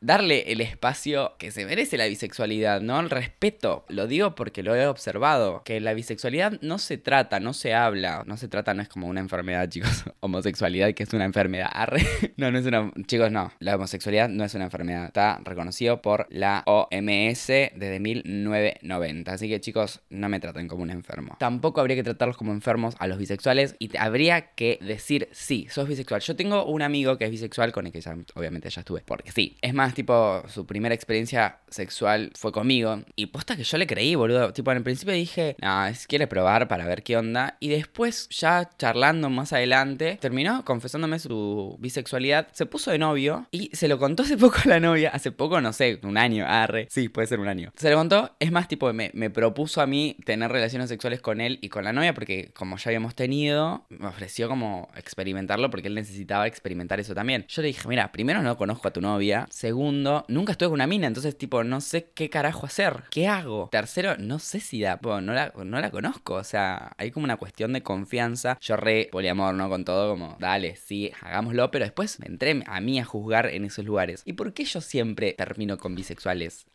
darle 0.00 0.52
el 0.52 0.60
espacio 0.60 1.34
que 1.38 1.50
se 1.50 1.64
merece 1.64 1.96
la 1.96 2.06
bisexualidad, 2.06 2.80
¿no? 2.80 3.00
El 3.00 3.10
respeto. 3.10 3.84
Lo 3.88 4.06
digo 4.06 4.34
porque 4.34 4.62
lo 4.62 4.74
he 4.74 4.86
observado. 4.86 5.62
Que 5.64 5.80
la 5.80 5.94
bisexualidad 5.94 6.60
no 6.60 6.78
se 6.78 6.98
trata, 6.98 7.40
no 7.40 7.52
se 7.52 7.74
habla. 7.74 8.24
No 8.26 8.36
se 8.36 8.48
trata, 8.48 8.74
no 8.74 8.82
es 8.82 8.88
como 8.88 9.08
una 9.08 9.20
enfermedad, 9.20 9.68
chicos. 9.70 10.04
Homosexualidad, 10.20 10.94
que 10.94 11.02
es 11.02 11.12
una 11.12 11.24
enfermedad. 11.24 11.70
Arre. 11.72 12.06
No, 12.36 12.52
no 12.52 12.58
es 12.58 12.66
una. 12.66 12.92
Chicos, 13.06 13.32
no. 13.32 13.50
La 13.58 13.74
homosexualidad 13.74 14.28
no 14.28 14.44
es 14.44 14.54
una 14.54 14.64
enfermedad. 14.64 15.06
Está 15.06 15.40
reconocido 15.42 16.00
por 16.00 16.27
la 16.28 16.62
OMS 16.66 17.46
desde 17.46 18.00
1990. 18.00 19.32
Así 19.32 19.48
que 19.48 19.60
chicos, 19.60 20.00
no 20.10 20.28
me 20.28 20.40
traten 20.40 20.68
como 20.68 20.82
un 20.82 20.90
enfermo. 20.90 21.36
Tampoco 21.38 21.80
habría 21.80 21.96
que 21.96 22.02
tratarlos 22.02 22.36
como 22.36 22.52
enfermos 22.52 22.94
a 22.98 23.06
los 23.06 23.18
bisexuales 23.18 23.76
y 23.78 23.96
habría 23.96 24.52
que 24.54 24.78
decir, 24.82 25.28
sí, 25.32 25.66
sos 25.70 25.88
bisexual. 25.88 26.20
Yo 26.20 26.36
tengo 26.36 26.64
un 26.64 26.82
amigo 26.82 27.16
que 27.18 27.24
es 27.24 27.30
bisexual 27.30 27.72
con 27.72 27.86
el 27.86 27.92
que 27.92 28.00
ya, 28.00 28.16
obviamente 28.34 28.70
ya 28.70 28.80
estuve. 28.80 29.02
Porque 29.06 29.32
sí, 29.32 29.56
es 29.62 29.74
más 29.74 29.94
tipo, 29.94 30.42
su 30.48 30.66
primera 30.66 30.94
experiencia 30.94 31.58
sexual 31.68 32.32
fue 32.34 32.52
conmigo. 32.52 33.02
Y 33.16 33.26
posta 33.26 33.56
que 33.56 33.64
yo 33.64 33.78
le 33.78 33.86
creí, 33.86 34.14
boludo. 34.14 34.52
Tipo, 34.52 34.70
en 34.70 34.78
el 34.78 34.82
principio 34.82 35.14
dije, 35.14 35.56
no, 35.60 35.86
es 35.86 36.06
quiere 36.06 36.26
probar 36.26 36.68
para 36.68 36.86
ver 36.86 37.02
qué 37.02 37.16
onda. 37.16 37.56
Y 37.60 37.68
después, 37.68 38.28
ya 38.30 38.68
charlando 38.78 39.30
más 39.30 39.52
adelante, 39.52 40.18
terminó 40.20 40.64
confesándome 40.64 41.18
su 41.18 41.76
bisexualidad. 41.80 42.48
Se 42.52 42.66
puso 42.66 42.90
de 42.90 42.98
novio 42.98 43.46
y 43.50 43.70
se 43.74 43.88
lo 43.88 43.98
contó 43.98 44.22
hace 44.22 44.36
poco 44.36 44.58
a 44.64 44.68
la 44.68 44.80
novia. 44.80 45.10
Hace 45.10 45.32
poco, 45.32 45.60
no 45.60 45.72
sé, 45.72 45.98
un 46.02 46.17
año, 46.18 46.44
arre. 46.46 46.86
Sí, 46.90 47.08
puede 47.08 47.26
ser 47.26 47.40
un 47.40 47.48
año. 47.48 47.72
Se 47.76 47.90
lo 47.90 47.96
contó, 47.96 48.36
es 48.38 48.52
más, 48.52 48.68
tipo, 48.68 48.92
me, 48.92 49.10
me 49.14 49.30
propuso 49.30 49.80
a 49.80 49.86
mí 49.86 50.16
tener 50.24 50.50
relaciones 50.50 50.88
sexuales 50.88 51.20
con 51.20 51.40
él 51.40 51.58
y 51.62 51.68
con 51.68 51.84
la 51.84 51.92
novia 51.92 52.14
porque 52.14 52.50
como 52.54 52.76
ya 52.76 52.88
habíamos 52.88 53.14
tenido, 53.14 53.86
me 53.88 54.06
ofreció 54.06 54.48
como 54.48 54.88
experimentarlo 54.96 55.70
porque 55.70 55.88
él 55.88 55.94
necesitaba 55.94 56.46
experimentar 56.46 57.00
eso 57.00 57.14
también. 57.14 57.44
Yo 57.48 57.62
le 57.62 57.68
dije, 57.68 57.88
mira, 57.88 58.12
primero 58.12 58.42
no 58.42 58.56
conozco 58.56 58.88
a 58.88 58.92
tu 58.92 59.00
novia. 59.00 59.46
Segundo, 59.50 60.24
nunca 60.28 60.52
estuve 60.52 60.68
con 60.68 60.74
una 60.74 60.86
mina, 60.86 61.06
entonces 61.06 61.36
tipo, 61.36 61.64
no 61.64 61.80
sé 61.80 62.10
qué 62.14 62.30
carajo 62.30 62.66
hacer. 62.66 63.04
¿Qué 63.10 63.28
hago? 63.28 63.68
Tercero, 63.70 64.16
no 64.18 64.38
sé 64.38 64.60
si 64.60 64.80
da, 64.80 64.98
no 65.02 65.32
la, 65.32 65.52
no 65.64 65.80
la 65.80 65.90
conozco. 65.90 66.34
O 66.34 66.44
sea, 66.44 66.92
hay 66.98 67.10
como 67.10 67.24
una 67.24 67.36
cuestión 67.36 67.72
de 67.72 67.82
confianza. 67.82 68.58
Yo 68.60 68.76
re 68.76 69.08
poliamor, 69.10 69.54
¿no? 69.54 69.68
Con 69.68 69.84
todo 69.84 70.10
como, 70.10 70.36
dale, 70.38 70.76
sí, 70.76 71.12
hagámoslo, 71.20 71.70
pero 71.70 71.84
después 71.84 72.18
me 72.20 72.26
entré 72.26 72.62
a 72.66 72.80
mí 72.80 72.98
a 72.98 73.04
juzgar 73.04 73.46
en 73.46 73.64
esos 73.64 73.84
lugares. 73.84 74.22
¿Y 74.24 74.34
por 74.34 74.52
qué 74.52 74.64
yo 74.64 74.80
siempre 74.80 75.32
termino 75.32 75.78
con 75.78 75.94
bisexuales? 75.94 76.07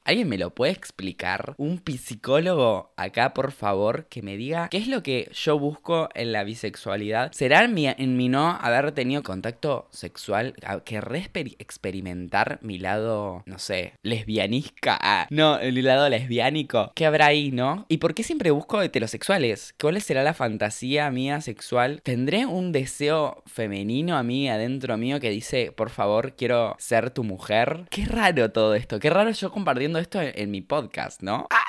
¿Alguien 0.06 0.28
me 0.28 0.38
lo 0.38 0.54
puede 0.54 0.74
explicar? 0.74 1.56
Un 1.58 1.82
psicólogo 1.86 2.94
acá, 2.98 3.34
por 3.34 3.52
favor, 3.52 4.08
que 4.08 4.22
me 4.22 4.36
diga 4.36 4.68
qué 4.70 4.78
es 4.78 4.88
lo 4.88 5.02
que 5.02 5.30
yo 5.34 5.58
busco 5.58 6.10
en 6.14 6.34
la 6.34 6.44
bisexualidad. 6.44 7.32
¿Será 7.32 7.64
en 7.64 7.74
mi, 7.74 7.88
en 7.88 8.32
no 8.32 8.50
haber 8.50 8.92
tenido 8.92 9.24
contacto 9.24 9.88
sexual? 9.92 10.56
¿Querré 10.84 11.30
experimentar 11.60 12.60
mi 12.62 12.80
lado, 12.80 13.44
no 13.46 13.60
sé, 13.60 13.94
lesbianisca? 14.04 14.98
Ah, 15.02 15.28
no, 15.30 15.60
el 15.60 15.82
lado 15.84 16.10
lesbiánico. 16.10 16.92
¿Qué 16.96 17.06
habrá 17.06 17.28
ahí, 17.28 17.52
no? 17.52 17.86
¿Y 17.88 17.98
por 17.98 18.14
qué 18.14 18.24
siempre 18.24 18.52
busco 18.52 18.82
heterosexuales? 18.82 19.74
¿Cuál 19.80 20.02
será 20.02 20.24
la 20.24 20.34
fantasía 20.34 21.10
mía 21.12 21.40
sexual? 21.42 22.02
¿Tendré 22.04 22.46
un 22.46 22.72
deseo 22.72 23.44
femenino 23.46 24.18
a 24.18 24.24
mí, 24.24 24.50
adentro 24.50 24.98
mío, 24.98 25.20
que 25.20 25.30
dice, 25.30 25.72
por 25.72 25.90
favor, 25.90 26.36
quiero 26.36 26.76
ser 26.78 27.12
tu 27.12 27.24
mujer? 27.24 27.86
Qué 27.90 28.06
raro 28.06 28.52
todo 28.52 28.76
esto. 28.76 29.00
Qué 29.00 29.10
raro 29.10 29.23
yo 29.32 29.52
compartiendo 29.52 30.00
esto 30.00 30.20
en, 30.22 30.52
mi 30.52 30.62
podcast, 30.62 31.22
¿no? 31.22 31.48
¡Ah! 31.50 31.64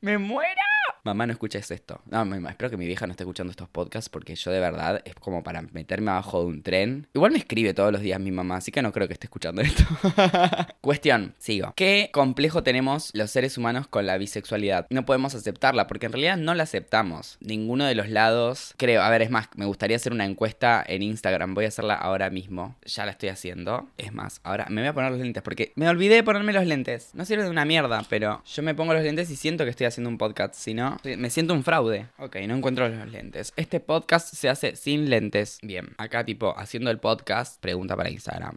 ¡Me 0.00 0.16
muero! 0.18 0.67
Mamá, 1.04 1.26
no 1.26 1.32
escuches 1.32 1.70
esto. 1.70 2.00
No, 2.10 2.22
espero 2.48 2.70
que 2.70 2.76
mi 2.76 2.86
vieja 2.86 3.06
no 3.06 3.12
esté 3.12 3.24
escuchando 3.24 3.50
estos 3.50 3.68
podcasts 3.68 4.08
porque 4.08 4.34
yo 4.34 4.50
de 4.50 4.60
verdad 4.60 5.02
es 5.04 5.14
como 5.14 5.42
para 5.42 5.62
meterme 5.62 6.10
abajo 6.10 6.40
de 6.40 6.46
un 6.46 6.62
tren. 6.62 7.06
Igual 7.14 7.32
me 7.32 7.38
escribe 7.38 7.74
todos 7.74 7.92
los 7.92 8.00
días 8.00 8.20
mi 8.20 8.30
mamá, 8.30 8.56
así 8.56 8.72
que 8.72 8.82
no 8.82 8.92
creo 8.92 9.06
que 9.06 9.14
esté 9.14 9.26
escuchando 9.26 9.62
esto. 9.62 9.84
Cuestión, 10.80 11.34
sigo. 11.38 11.72
¿Qué 11.76 12.10
complejo 12.12 12.62
tenemos 12.62 13.10
los 13.14 13.30
seres 13.30 13.58
humanos 13.58 13.86
con 13.86 14.06
la 14.06 14.18
bisexualidad? 14.18 14.86
No 14.90 15.04
podemos 15.04 15.34
aceptarla 15.34 15.86
porque 15.86 16.06
en 16.06 16.12
realidad 16.12 16.36
no 16.36 16.54
la 16.54 16.64
aceptamos. 16.64 17.38
Ninguno 17.40 17.84
de 17.84 17.94
los 17.94 18.08
lados, 18.08 18.74
creo. 18.76 19.02
A 19.02 19.10
ver, 19.10 19.22
es 19.22 19.30
más, 19.30 19.48
me 19.56 19.66
gustaría 19.66 19.96
hacer 19.96 20.12
una 20.12 20.24
encuesta 20.24 20.84
en 20.86 21.02
Instagram. 21.02 21.54
Voy 21.54 21.64
a 21.64 21.68
hacerla 21.68 21.94
ahora 21.94 22.30
mismo. 22.30 22.76
Ya 22.84 23.04
la 23.04 23.12
estoy 23.12 23.28
haciendo. 23.28 23.88
Es 23.98 24.12
más, 24.12 24.40
ahora 24.44 24.66
me 24.70 24.80
voy 24.80 24.88
a 24.88 24.94
poner 24.94 25.10
los 25.10 25.20
lentes 25.20 25.42
porque 25.42 25.72
me 25.76 25.88
olvidé 25.88 26.16
de 26.16 26.22
ponerme 26.22 26.52
los 26.52 26.66
lentes. 26.66 27.10
No 27.14 27.24
sirve 27.24 27.44
de 27.44 27.50
una 27.50 27.64
mierda, 27.64 28.04
pero 28.08 28.42
yo 28.44 28.62
me 28.62 28.74
pongo 28.74 28.94
los 28.94 29.02
lentes 29.02 29.30
y 29.30 29.36
siento 29.36 29.64
que 29.64 29.70
estoy 29.70 29.86
haciendo 29.86 30.08
un 30.08 30.18
podcast. 30.18 30.54
Si 30.54 30.74
no, 30.74 30.87
me 31.16 31.30
siento 31.30 31.54
un 31.54 31.64
fraude. 31.64 32.08
Ok, 32.18 32.36
no 32.46 32.56
encuentro 32.56 32.88
los 32.88 33.08
lentes. 33.10 33.52
Este 33.56 33.80
podcast 33.80 34.34
se 34.34 34.48
hace 34.48 34.76
sin 34.76 35.10
lentes. 35.10 35.58
Bien, 35.62 35.94
acá 35.98 36.24
tipo 36.24 36.54
haciendo 36.58 36.90
el 36.90 36.98
podcast, 36.98 37.60
pregunta 37.60 37.96
para 37.96 38.10
Instagram. 38.10 38.56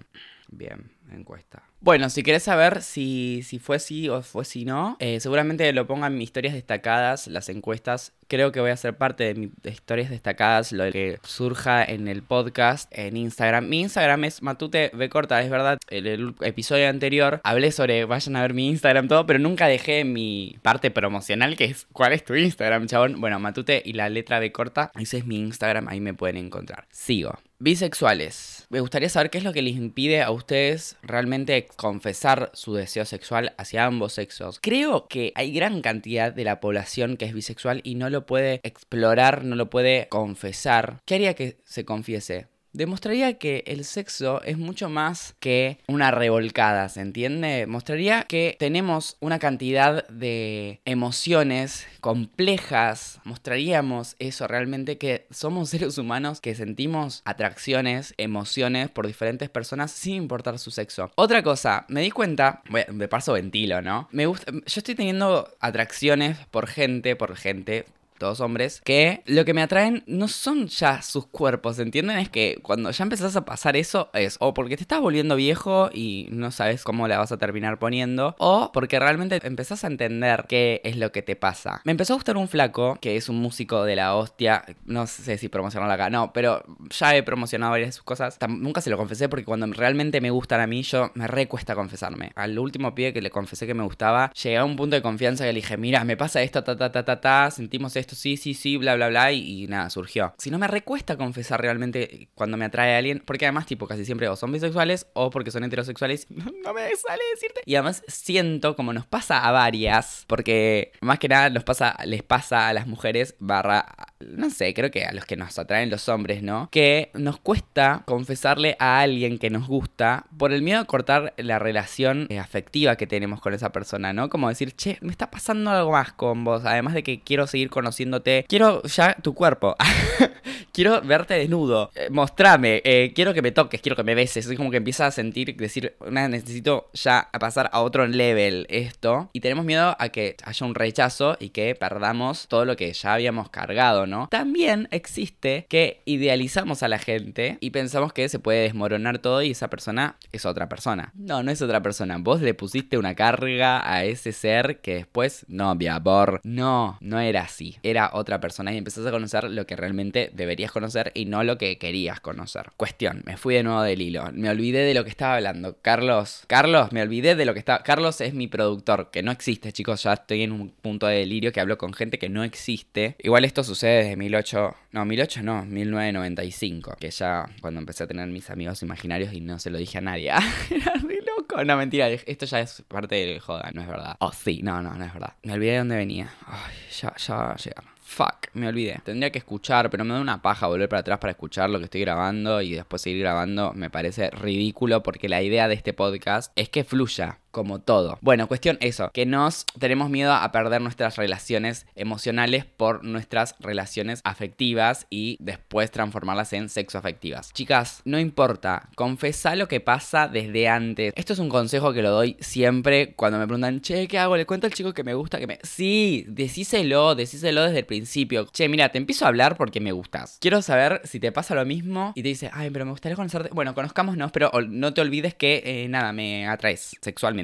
Bien, 0.50 0.92
encuesta. 1.12 1.71
Bueno, 1.84 2.12
si 2.12 2.22
querés 2.22 2.44
saber 2.44 2.84
si, 2.84 3.42
si 3.42 3.58
fue 3.58 3.80
sí 3.80 4.08
o 4.08 4.22
fue 4.22 4.46
si 4.46 4.66
no, 4.66 4.98
eh, 5.00 5.20
seguramente 5.20 5.74
lo 5.74 5.88
pongan 5.88 6.14
mis 6.14 6.26
historias 6.26 6.54
destacadas, 6.54 7.26
las 7.26 7.50
encuestas. 7.50 8.14
Creo 8.28 8.52
que 8.52 8.60
voy 8.60 8.70
a 8.70 8.78
ser 8.78 8.96
parte 8.98 9.24
de 9.24 9.34
mis 9.34 9.50
historias 9.64 10.12
destacadas, 10.12 10.72
lo 10.74 10.92
que 10.92 11.18
surja 11.24 11.84
en 11.84 12.08
el 12.08 12.22
podcast, 12.22 12.88
en 12.96 13.18
Instagram. 13.18 13.68
Mi 13.68 13.82
Instagram 13.82 14.26
es 14.26 14.44
Matute 14.44 14.92
es 14.94 15.50
verdad. 15.50 15.80
En 15.90 16.06
el 16.06 16.36
episodio 16.42 16.88
anterior 16.88 17.42
hablé 17.44 17.72
sobre 17.72 18.06
vayan 18.06 18.36
a 18.36 18.44
ver 18.44 18.54
mi 18.54 18.68
Instagram, 18.68 19.08
todo, 19.08 19.26
pero 19.26 19.40
nunca 19.40 19.68
dejé 19.68 20.06
mi 20.06 20.58
parte 20.62 20.92
promocional, 20.92 21.58
que 21.58 21.66
es 21.66 21.88
¿cuál 21.92 22.14
es 22.14 22.24
tu 22.24 22.36
Instagram, 22.36 22.86
chabón? 22.86 23.20
Bueno, 23.20 23.40
Matute 23.40 23.82
y 23.84 23.94
la 23.94 24.08
letra 24.08 24.38
B 24.38 24.52
corta, 24.52 24.92
ese 25.00 25.18
es 25.18 25.26
mi 25.26 25.40
Instagram, 25.40 25.88
ahí 25.88 26.00
me 26.00 26.14
pueden 26.14 26.38
encontrar. 26.38 26.86
Sigo. 26.92 27.40
Bisexuales. 27.62 28.66
Me 28.72 28.80
gustaría 28.80 29.08
saber 29.08 29.30
qué 29.30 29.38
es 29.38 29.44
lo 29.44 29.54
que 29.54 29.62
les 29.62 29.76
impide 29.76 30.24
a 30.24 30.32
ustedes 30.32 30.98
realmente 31.04 31.68
confesar 31.76 32.52
su 32.54 32.74
deseo 32.74 33.06
sexual 33.06 33.54
hacia 33.58 33.86
ambos 33.86 34.14
sexos. 34.14 34.60
Creo 34.62 35.08
que 35.08 35.32
hay 35.36 35.52
gran 35.54 35.82
cantidad 35.82 36.34
de 36.34 36.44
la 36.44 36.60
población 36.60 37.18
que 37.18 37.26
es 37.26 37.34
bisexual 37.34 37.82
y 37.84 37.96
no 37.96 38.10
lo 38.10 38.26
puede 38.26 38.60
explorar, 38.64 39.44
no 39.44 39.56
lo 39.56 39.70
puede 39.70 40.08
confesar. 40.10 41.02
¿Qué 41.06 41.16
haría 41.16 41.34
que 41.34 41.58
se 41.66 41.86
confiese? 41.86 42.51
Demostraría 42.74 43.38
que 43.38 43.64
el 43.68 43.86
sexo 43.86 44.42
es 44.44 44.58
mucho 44.58 44.90
más 44.90 45.36
que 45.40 45.80
una 45.88 46.12
revolcada, 46.12 46.90
¿se 46.90 47.02
entiende? 47.02 47.66
Mostraría 47.68 48.24
que 48.24 48.56
tenemos 48.60 49.18
una 49.20 49.40
cantidad 49.40 50.08
de 50.08 50.82
emociones 50.86 51.88
complejas, 52.00 53.20
mostraríamos 53.24 54.16
eso 54.20 54.48
realmente, 54.48 54.98
que 54.98 55.28
somos 55.32 55.70
seres 55.70 55.98
humanos 55.98 56.42
que 56.42 56.56
sentimos 56.56 57.22
atracciones, 57.26 58.14
emociones 58.18 58.90
por 58.90 59.08
diferentes 59.08 59.50
personas 59.50 59.92
sin 59.92 60.16
importar 60.16 60.60
su 60.60 60.72
sexo. 60.72 61.12
Otra 61.16 61.44
cosa, 61.44 61.86
me 61.88 62.02
di 62.02 62.12
cuenta, 62.12 62.62
bueno, 62.70 62.94
de 62.94 63.08
paso 63.08 63.34
ventilo, 63.34 63.82
¿no? 63.82 64.08
Me 64.12 64.26
gusta, 64.26 64.52
yo 64.52 64.60
estoy 64.66 64.96
teniendo 64.96 65.50
atracciones 65.60 66.38
por 66.52 66.68
gente, 66.68 67.16
por 67.16 67.36
gente 67.36 67.86
todos 68.22 68.40
hombres, 68.40 68.82
que 68.86 69.24
lo 69.26 69.46
que 69.46 69.56
me 69.56 69.64
atraen 69.64 70.04
no 70.06 70.28
son 70.28 70.68
ya 70.68 71.02
sus 71.02 71.26
cuerpos, 71.26 71.80
¿entienden? 71.80 72.20
Es 72.20 72.30
que 72.30 72.60
cuando 72.62 72.92
ya 72.92 73.04
empezás 73.04 73.36
a 73.36 73.46
pasar 73.46 73.76
eso 73.76 74.12
es 74.14 74.38
o 74.40 74.54
porque 74.54 74.78
te 74.78 74.84
estás 74.84 75.02
volviendo 75.02 75.36
viejo 75.36 75.90
y 75.92 76.28
no 76.30 76.52
sabes 76.52 76.84
cómo 76.84 77.08
la 77.08 77.18
vas 77.18 77.32
a 77.32 77.38
terminar 77.38 77.80
poniendo, 77.80 78.36
o 78.38 78.72
porque 78.72 79.00
realmente 79.00 79.40
empezás 79.44 79.84
a 79.84 79.88
entender 79.88 80.46
qué 80.48 80.82
es 80.84 80.98
lo 80.98 81.12
que 81.12 81.24
te 81.24 81.36
pasa. 81.36 81.82
Me 81.84 81.92
empezó 81.94 82.14
a 82.14 82.18
gustar 82.18 82.38
un 82.38 82.48
flaco, 82.48 83.00
que 83.02 83.18
es 83.18 83.28
un 83.28 83.38
músico 83.38 83.86
de 83.86 83.96
la 83.96 84.14
hostia, 84.16 84.64
no 84.86 85.08
sé 85.08 85.40
si 85.40 85.50
promocionarlo 85.50 85.94
acá, 85.94 86.12
no, 86.12 86.32
pero 86.32 86.64
ya 86.92 87.16
he 87.16 87.24
promocionado 87.24 87.72
varias 87.72 87.90
de 87.90 87.94
sus 87.94 88.04
cosas, 88.04 88.38
nunca 88.48 88.82
se 88.82 88.92
lo 88.92 88.98
confesé 88.98 89.30
porque 89.30 89.46
cuando 89.46 89.66
realmente 89.66 90.22
me 90.22 90.30
gustan 90.30 90.62
a 90.62 90.68
mí, 90.68 90.84
yo 90.84 91.10
me 91.16 91.26
recuesta 91.26 91.74
confesarme. 91.74 92.34
Al 92.36 92.60
último 92.60 92.94
pie 92.94 93.14
que 93.14 93.22
le 93.24 93.32
confesé 93.32 93.66
que 93.66 93.74
me 93.74 93.84
gustaba, 93.84 94.32
llegué 94.34 94.58
a 94.58 94.66
un 94.66 94.76
punto 94.76 94.96
de 94.96 95.02
confianza 95.02 95.44
que 95.44 95.54
le 95.54 95.62
dije, 95.62 95.76
mira, 95.78 96.04
me 96.04 96.18
pasa 96.18 96.44
esto, 96.44 96.64
ta, 96.64 96.78
ta, 96.78 96.92
ta, 96.92 97.04
ta, 97.04 97.20
ta, 97.20 97.50
sentimos 97.50 97.96
esto 97.96 98.11
sí, 98.16 98.38
sí, 98.38 98.54
sí, 98.54 98.78
bla, 98.78 98.96
bla, 98.96 99.10
bla, 99.10 99.32
y, 99.32 99.68
nada, 99.68 99.90
surgió. 99.90 100.34
Si 100.38 100.52
no 100.52 100.58
me 100.58 100.68
recuesta 100.68 101.18
confesar 101.18 101.62
realmente 101.62 102.30
cuando 102.36 102.58
me 102.58 102.66
atrae 102.66 102.96
a 102.96 102.98
alguien, 102.98 103.22
porque 103.26 103.46
además, 103.46 103.66
tipo, 103.66 103.88
casi 103.88 104.06
siempre 104.06 104.28
o 104.28 104.36
son 104.36 104.52
bisexuales 104.52 105.08
o 105.14 105.30
porque 105.30 105.52
son 105.52 105.64
heterosexuales, 105.64 106.28
no, 106.30 106.74
me 106.74 106.96
sale 106.96 107.24
decirte. 107.34 107.62
Y 107.66 107.76
además 107.76 108.04
siento, 108.08 108.76
como 108.76 108.94
nos 108.94 109.06
pasa 109.06 109.40
a 109.40 109.52
varias, 109.52 110.26
porque 110.28 110.92
más 111.02 111.20
que 111.20 111.28
nada 111.28 111.50
nos 111.50 111.64
pasa, 111.64 111.98
les 112.06 112.24
pasa 112.24 112.68
a 112.68 112.74
las 112.74 112.88
mujeres, 112.88 113.36
barra, 113.40 113.86
no 114.22 114.50
sé, 114.50 114.74
creo 114.74 114.92
que 114.92 115.06
a 115.06 115.14
los 115.14 115.26
que 115.26 115.36
nos 115.36 115.58
atraen 115.60 115.90
los 115.90 116.10
hombres, 116.10 116.44
¿no? 116.44 116.70
Que 116.72 117.12
nos 117.14 117.40
cuesta 117.40 118.04
confesarle 118.06 118.76
a 118.80 119.00
alguien 119.00 119.38
que 119.38 119.50
nos 119.50 119.68
gusta 119.68 120.26
por 120.38 120.52
el 120.54 120.62
miedo 120.62 120.80
a 120.80 120.86
cortar 120.86 121.34
la 121.38 121.60
relación 121.60 122.28
eh, 122.30 122.40
afectiva 122.40 122.96
que 122.96 123.08
tenemos 123.08 123.42
con 123.42 123.54
esa 123.54 123.72
persona, 123.72 124.14
¿no? 124.14 124.30
Como 124.30 124.50
decir, 124.50 124.76
che, 124.76 124.98
me 125.02 125.12
está 125.12 125.32
pasando 125.32 125.72
algo 125.72 125.92
más 125.92 126.14
con 126.14 126.44
vos, 126.44 126.64
además 126.66 126.94
de 126.94 127.04
que 127.04 127.22
quiero 127.22 127.48
seguir 127.48 127.70
conociendo 127.70 128.22
quiero 128.48 128.84
ya 128.84 129.16
tu 129.22 129.34
cuerpo, 129.34 129.76
quiero 130.74 131.02
verte 131.02 131.36
desnudo, 131.36 131.92
eh, 131.96 132.10
mostrame, 132.10 132.82
eh, 132.84 133.12
quiero 133.16 133.34
que 133.34 133.42
me 133.42 133.52
toques, 133.52 133.82
quiero 133.82 133.96
que 133.96 134.04
me 134.04 134.16
beses. 134.16 134.46
Es 134.46 134.58
como 134.58 134.72
que 134.72 134.78
empieza 134.78 135.06
a 135.06 135.12
sentir, 135.12 135.56
decir, 135.56 135.96
necesito 136.10 136.90
ya 136.94 137.30
pasar 137.40 137.70
a 137.74 137.82
otro 137.82 138.08
level 138.08 138.66
esto. 138.70 139.30
Y 139.34 139.40
tenemos 139.40 139.66
miedo 139.66 139.96
a 139.98 140.10
que 140.10 140.36
haya 140.44 140.66
un 140.66 140.76
rechazo 140.76 141.38
y 141.40 141.50
que 141.50 141.76
perdamos 141.76 142.48
todo 142.48 142.66
lo 142.66 142.76
que 142.76 142.92
ya 142.94 143.14
habíamos 143.14 143.50
cargado, 143.50 144.08
¿no? 144.08 144.28
También 144.30 144.88
existe 144.92 145.66
que 145.70 146.02
idealizamos 146.06 146.84
a 146.84 146.88
la 146.88 147.00
gente 147.00 147.58
y 147.60 147.72
pensamos 147.72 148.14
que 148.14 148.30
se 148.30 148.40
puede 148.40 148.62
desmoronar 148.62 149.20
todo 149.20 149.42
y 149.42 149.52
esa 149.52 149.70
persona 149.70 150.18
es 150.32 150.46
otra 150.46 150.70
persona. 150.70 151.12
No, 151.16 151.44
no 151.44 151.52
es 151.52 151.62
otra 151.62 151.82
persona. 151.82 152.18
Vos 152.20 152.42
le 152.42 152.54
pusiste 152.54 152.98
una 152.98 153.16
carga 153.16 153.82
a 153.92 154.04
ese 154.06 154.32
ser 154.32 154.80
que 154.82 154.96
después, 154.96 155.46
no, 155.48 155.76
mi 155.76 155.88
amor, 155.88 156.42
no, 156.44 156.98
no 157.02 157.20
era 157.20 157.42
así 157.42 157.78
era 157.84 158.12
otra 158.14 158.40
persona 158.40 158.74
y 158.74 158.78
empezás 158.78 159.06
a 159.06 159.12
conocer 159.12 159.46
lo 159.46 159.66
que 159.66 159.76
realmente 159.76 160.32
deberías 160.62 160.72
conocer 160.72 161.12
y 161.16 161.26
no 161.26 161.44
lo 161.44 161.58
que 161.58 161.78
querías 161.78 162.20
conocer. 162.20 162.72
Cuestión, 162.78 163.24
me 163.26 163.36
fui 163.38 163.56
de 163.56 163.64
nuevo 163.64 163.82
del 163.82 164.02
hilo. 164.02 164.30
Me 164.34 164.50
olvidé 164.50 164.84
de 164.84 164.94
lo 164.94 165.04
que 165.04 165.10
estaba 165.10 165.36
hablando. 165.36 165.78
Carlos, 165.82 166.44
Carlos, 166.48 166.92
me 166.92 167.02
olvidé 167.02 167.36
de 167.36 167.46
lo 167.46 167.54
que 167.54 167.60
estaba. 167.60 167.82
Carlos 167.82 168.22
es 168.22 168.34
mi 168.34 168.48
productor, 168.48 169.10
que 169.10 169.24
no 169.24 169.32
existe, 169.32 169.72
chicos. 169.72 170.04
Ya 170.04 170.14
estoy 170.14 170.44
en 170.44 170.52
un 170.52 170.70
punto 170.70 171.08
de 171.08 171.18
delirio 171.18 171.52
que 171.52 171.60
hablo 171.60 171.78
con 171.78 171.94
gente 171.94 172.20
que 172.20 172.30
no 172.30 172.44
existe. 172.44 173.16
Igual 173.20 173.46
esto 173.46 173.64
sucede 173.64 174.04
desde 174.04 174.16
18. 174.16 174.76
No, 174.92 175.06
18 175.06 175.44
no, 175.44 175.66
1995. 175.66 176.98
Que 177.00 177.10
ya 177.10 177.46
cuando 177.62 177.80
empecé 177.80 178.04
a 178.04 178.08
tener 178.08 178.28
mis 178.28 178.50
amigos 178.52 178.84
imaginarios 178.84 179.34
y 179.34 179.42
no 179.42 179.58
se 179.58 179.72
lo 179.72 179.80
dije 179.80 179.98
a 179.98 180.02
nadie. 180.02 180.30
Era 180.70 180.94
re 181.02 181.20
loco. 181.26 181.64
No, 181.64 181.76
mentira, 181.76 182.08
esto 182.10 182.46
ya 182.46 182.60
es 182.60 182.84
parte 182.88 183.16
del 183.16 183.40
joda, 183.40 183.72
no 183.74 183.82
es 183.82 183.88
verdad. 183.88 184.16
Oh, 184.20 184.32
sí, 184.32 184.62
no, 184.62 184.82
no, 184.82 184.94
no 184.94 185.06
es 185.06 185.14
verdad. 185.14 185.34
Me 185.44 185.54
olvidé 185.54 185.72
de 185.72 185.78
dónde 185.80 185.96
venía. 185.96 186.30
Ay, 186.46 186.74
ya, 187.02 187.16
ya 187.16 187.56
llegar. 187.56 187.86
Fuck, 188.12 188.48
me 188.56 188.68
olvidé. 188.68 189.00
Tendría 189.06 189.32
que 189.32 189.38
escuchar, 189.38 189.90
pero 189.90 190.04
me 190.04 190.14
da 190.14 190.20
una 190.20 190.42
paja 190.42 190.68
volver 190.68 190.90
para 190.90 191.00
atrás 191.00 191.20
para 191.20 191.32
escuchar 191.32 191.70
lo 191.70 191.80
que 191.80 191.86
estoy 191.86 192.02
grabando 192.02 192.62
y 192.62 192.74
después 192.74 193.02
seguir 193.02 193.22
grabando. 193.22 193.72
Me 193.74 193.90
parece 193.90 194.30
ridículo 194.32 195.02
porque 195.02 195.30
la 195.30 195.42
idea 195.42 195.70
de 195.70 195.76
este 195.76 195.94
podcast 195.94 196.52
es 196.58 196.68
que 196.68 196.84
fluya 196.84 197.40
como 197.52 197.80
todo. 197.80 198.18
Bueno, 198.22 198.48
cuestión 198.48 198.78
eso, 198.82 199.12
que 199.14 199.26
nos 199.26 199.66
tenemos 199.78 200.10
miedo 200.10 200.34
a 200.34 200.52
perder 200.52 200.82
nuestras 200.82 201.18
relaciones 201.18 201.86
emocionales 201.96 202.66
por 202.66 203.04
nuestras 203.04 203.56
relaciones 203.60 204.22
afectivas 204.24 205.06
y 205.10 205.38
después 205.40 205.92
transformarlas 205.92 206.54
en 206.54 206.70
sexo 206.70 206.98
afectivas. 206.98 207.52
Chicas, 207.54 208.02
no 208.06 208.20
importa, 208.20 208.90
confesa 208.96 209.56
lo 209.56 209.68
que 209.68 209.80
pasa 209.80 210.28
desde 210.28 210.68
antes. 210.68 211.14
Esto 211.16 211.34
es 211.34 211.40
un 211.40 211.50
consejo 211.50 211.94
que 211.94 212.02
lo 212.02 212.12
doy 212.12 212.38
siempre 212.40 213.14
cuando 213.16 213.38
me 213.38 213.46
preguntan, 213.46 213.82
che, 213.82 214.08
¿qué 214.08 214.18
hago? 214.18 214.38
Le 214.38 214.46
cuento 214.46 214.68
al 214.68 214.74
chico 214.74 214.94
que 214.94 215.04
me 215.04 215.14
gusta, 215.14 215.40
que 215.40 215.48
me... 215.48 215.60
Sí, 215.64 216.26
decíselo, 216.28 217.16
decíselo 217.16 217.64
desde 217.64 217.80
el 217.80 217.86
principio. 217.86 218.48
Che, 218.52 218.70
mira, 218.70 218.90
te 218.90 218.98
empiezo 218.98 219.26
a 219.26 219.28
hablar 219.28 219.58
porque 219.58 219.80
me 219.80 219.92
gustas. 219.92 220.38
Quiero 220.40 220.62
saber 220.62 221.02
si 221.04 221.20
te 221.20 221.32
pasa 221.32 221.56
lo 221.56 221.66
mismo 221.66 222.14
y 222.16 222.24
te 222.24 222.30
dice, 222.30 222.50
ay, 222.54 222.70
pero 222.70 222.86
me 222.86 222.92
gustaría 222.92 223.16
conocerte. 223.16 223.50
Bueno, 223.52 223.76
conozcámonos, 223.76 224.32
pero 224.32 224.52
no 224.68 224.94
te 224.94 225.02
olvides 225.02 225.36
que, 225.36 225.62
eh, 225.66 225.88
nada, 225.90 226.14
me 226.14 226.48
atraes 226.48 226.96
sexualmente 227.02 227.41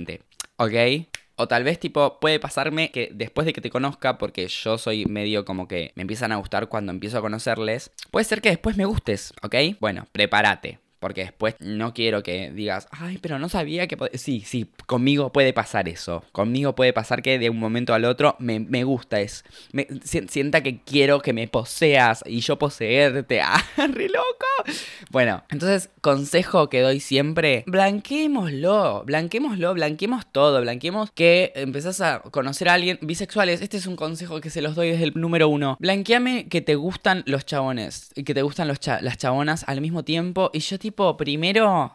¿Ok? 0.58 0.74
O 1.36 1.48
tal 1.48 1.64
vez 1.64 1.80
tipo 1.80 2.20
puede 2.20 2.40
pasarme 2.40 2.92
que 2.92 3.10
después 3.14 3.46
de 3.46 3.54
que 3.54 3.62
te 3.62 3.70
conozca, 3.70 4.18
porque 4.18 4.48
yo 4.48 4.78
soy 4.78 5.06
medio 5.06 5.46
como 5.46 5.68
que 5.68 5.92
me 5.96 6.02
empiezan 6.02 6.32
a 6.32 6.38
gustar 6.38 6.68
cuando 6.68 6.92
empiezo 6.92 7.20
a 7.20 7.22
conocerles, 7.22 7.92
puede 8.10 8.26
ser 8.26 8.42
que 8.42 8.50
después 8.50 8.76
me 8.76 8.86
gustes, 8.86 9.34
¿ok? 9.44 9.56
Bueno, 9.80 10.08
prepárate. 10.12 10.80
Porque 11.00 11.22
después 11.22 11.56
no 11.60 11.94
quiero 11.94 12.24
que 12.24 12.52
digas, 12.52 12.88
ay, 12.92 13.20
pero 13.22 13.40
no 13.40 13.50
sabía 13.50 13.88
que... 13.88 13.98
Sí, 14.18 14.44
sí, 14.46 14.70
conmigo 14.86 15.32
puede 15.32 15.54
pasar 15.54 15.88
eso. 15.88 16.24
Conmigo 16.32 16.76
puede 16.76 16.94
pasar 16.94 17.22
que 17.22 17.38
de 17.40 17.50
un 17.50 17.60
momento 17.60 17.94
al 17.94 18.06
otro 18.06 18.36
me, 18.40 18.84
gusta, 18.84 19.20
es... 19.20 19.44
Me, 19.72 19.88
sienta 20.04 20.64
que 20.64 20.82
quiero 20.82 21.22
que 21.22 21.34
me 21.34 21.48
poseas 21.48 22.24
y 22.26 22.40
yo 22.40 22.58
poseerte. 22.58 23.42
¡Ah, 23.42 23.62
re 23.78 24.08
loco! 24.08 24.74
Bueno, 25.12 25.44
entonces, 25.50 25.90
consejo 26.02 26.70
que 26.70 26.82
doy 26.82 27.00
siempre, 27.00 27.64
blanquémoslo, 27.68 29.04
blanquémoslo, 29.06 29.74
blanquemos 29.74 30.26
todo, 30.32 30.62
blanquemos 30.62 31.12
que 31.12 31.54
empezás 31.56 32.02
a 32.02 32.20
conocer 32.20 32.70
a 32.70 32.74
alguien 32.74 33.00
bisexuales. 33.02 33.62
Este 33.62 33.78
es 33.78 33.88
un 33.88 33.96
consejo 33.96 34.42
que 34.42 34.50
se 34.50 34.62
los 34.62 34.76
doy 34.76 34.92
desde 34.92 35.06
el 35.06 35.14
número 35.16 35.48
uno. 35.48 35.78
Blanqueame 35.80 36.48
que 36.48 36.62
te 36.62 36.76
gustan 36.76 37.24
los 37.26 37.46
chabones 37.46 38.12
y 38.16 38.24
que 38.24 38.34
te 38.34 38.42
gustan 38.42 38.68
los 38.68 38.80
las 39.02 39.18
chabonas 39.18 39.64
al 39.68 39.82
mismo 39.82 40.04
tiempo 40.04 40.50
y 40.54 40.60
yo 40.60 40.80
te 40.80 40.87
tipo, 40.88 41.16
primero 41.18 41.92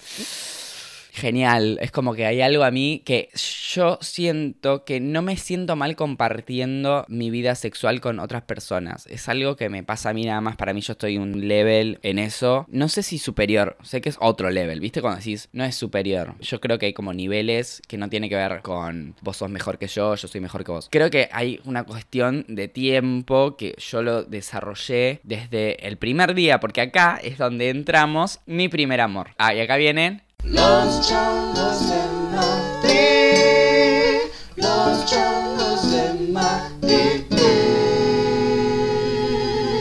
genial. 1.12 1.78
Es 1.82 1.92
como 1.92 2.14
que 2.14 2.24
hay 2.24 2.40
algo 2.40 2.64
a 2.64 2.70
mí 2.70 3.02
que 3.04 3.28
yo 3.34 3.98
siento 4.00 4.84
que 4.84 4.98
no 4.98 5.20
me 5.20 5.36
siento 5.36 5.76
mal 5.76 5.94
compartiendo 5.94 7.04
mi 7.08 7.30
vida 7.30 7.54
sexual 7.54 8.00
con 8.00 8.18
otras 8.18 8.42
personas. 8.42 9.06
Es 9.06 9.28
algo 9.28 9.56
que 9.56 9.68
me 9.68 9.82
pasa 9.84 10.10
a 10.10 10.14
mí 10.14 10.24
nada 10.24 10.40
más. 10.40 10.56
Para 10.56 10.72
mí 10.72 10.80
yo 10.80 10.92
estoy 10.92 11.18
un 11.18 11.46
level 11.48 11.98
en 12.02 12.18
eso. 12.18 12.64
No 12.70 12.88
sé 12.88 13.02
si 13.02 13.18
superior. 13.18 13.76
Sé 13.82 14.00
que 14.00 14.08
es 14.08 14.16
otro 14.20 14.50
level. 14.50 14.80
¿Viste? 14.80 15.02
Cuando 15.02 15.18
decís, 15.18 15.50
no 15.52 15.64
es 15.64 15.76
superior. 15.76 16.34
Yo 16.40 16.60
creo 16.60 16.78
que 16.78 16.86
hay 16.86 16.92
como 16.94 17.12
niveles 17.12 17.82
que 17.86 17.98
no 17.98 18.08
tiene 18.08 18.30
que 18.30 18.36
ver 18.36 18.62
con 18.62 19.14
vos 19.20 19.36
sos 19.36 19.50
mejor 19.50 19.78
que 19.78 19.88
yo, 19.88 20.14
yo 20.14 20.28
soy 20.28 20.40
mejor 20.40 20.64
que 20.64 20.72
vos. 20.72 20.88
Creo 20.90 21.10
que 21.10 21.28
hay 21.30 21.60
una 21.64 21.84
cuestión 21.84 22.46
de 22.48 22.68
tiempo 22.68 23.56
que 23.58 23.74
yo 23.76 24.02
lo 24.02 24.24
desarrollé 24.24 25.20
desde 25.24 25.86
el 25.86 25.98
primer 25.98 26.34
día. 26.34 26.58
Porque 26.58 26.80
acá 26.80 27.20
es 27.22 27.36
donde 27.36 27.68
entramos 27.68 28.40
mi 28.46 28.70
primer 28.70 29.02
amor. 29.02 29.30
Ah, 29.36 29.54
y 29.54 29.60
acá 29.60 29.76
vienen 29.76 30.22
los 30.44 31.08
changos 31.08 31.88
de 31.88 32.02
Madrid, 32.36 34.18
los 34.56 35.04
changos 35.06 35.90
de 35.92 36.32
Madrid. 36.32 37.22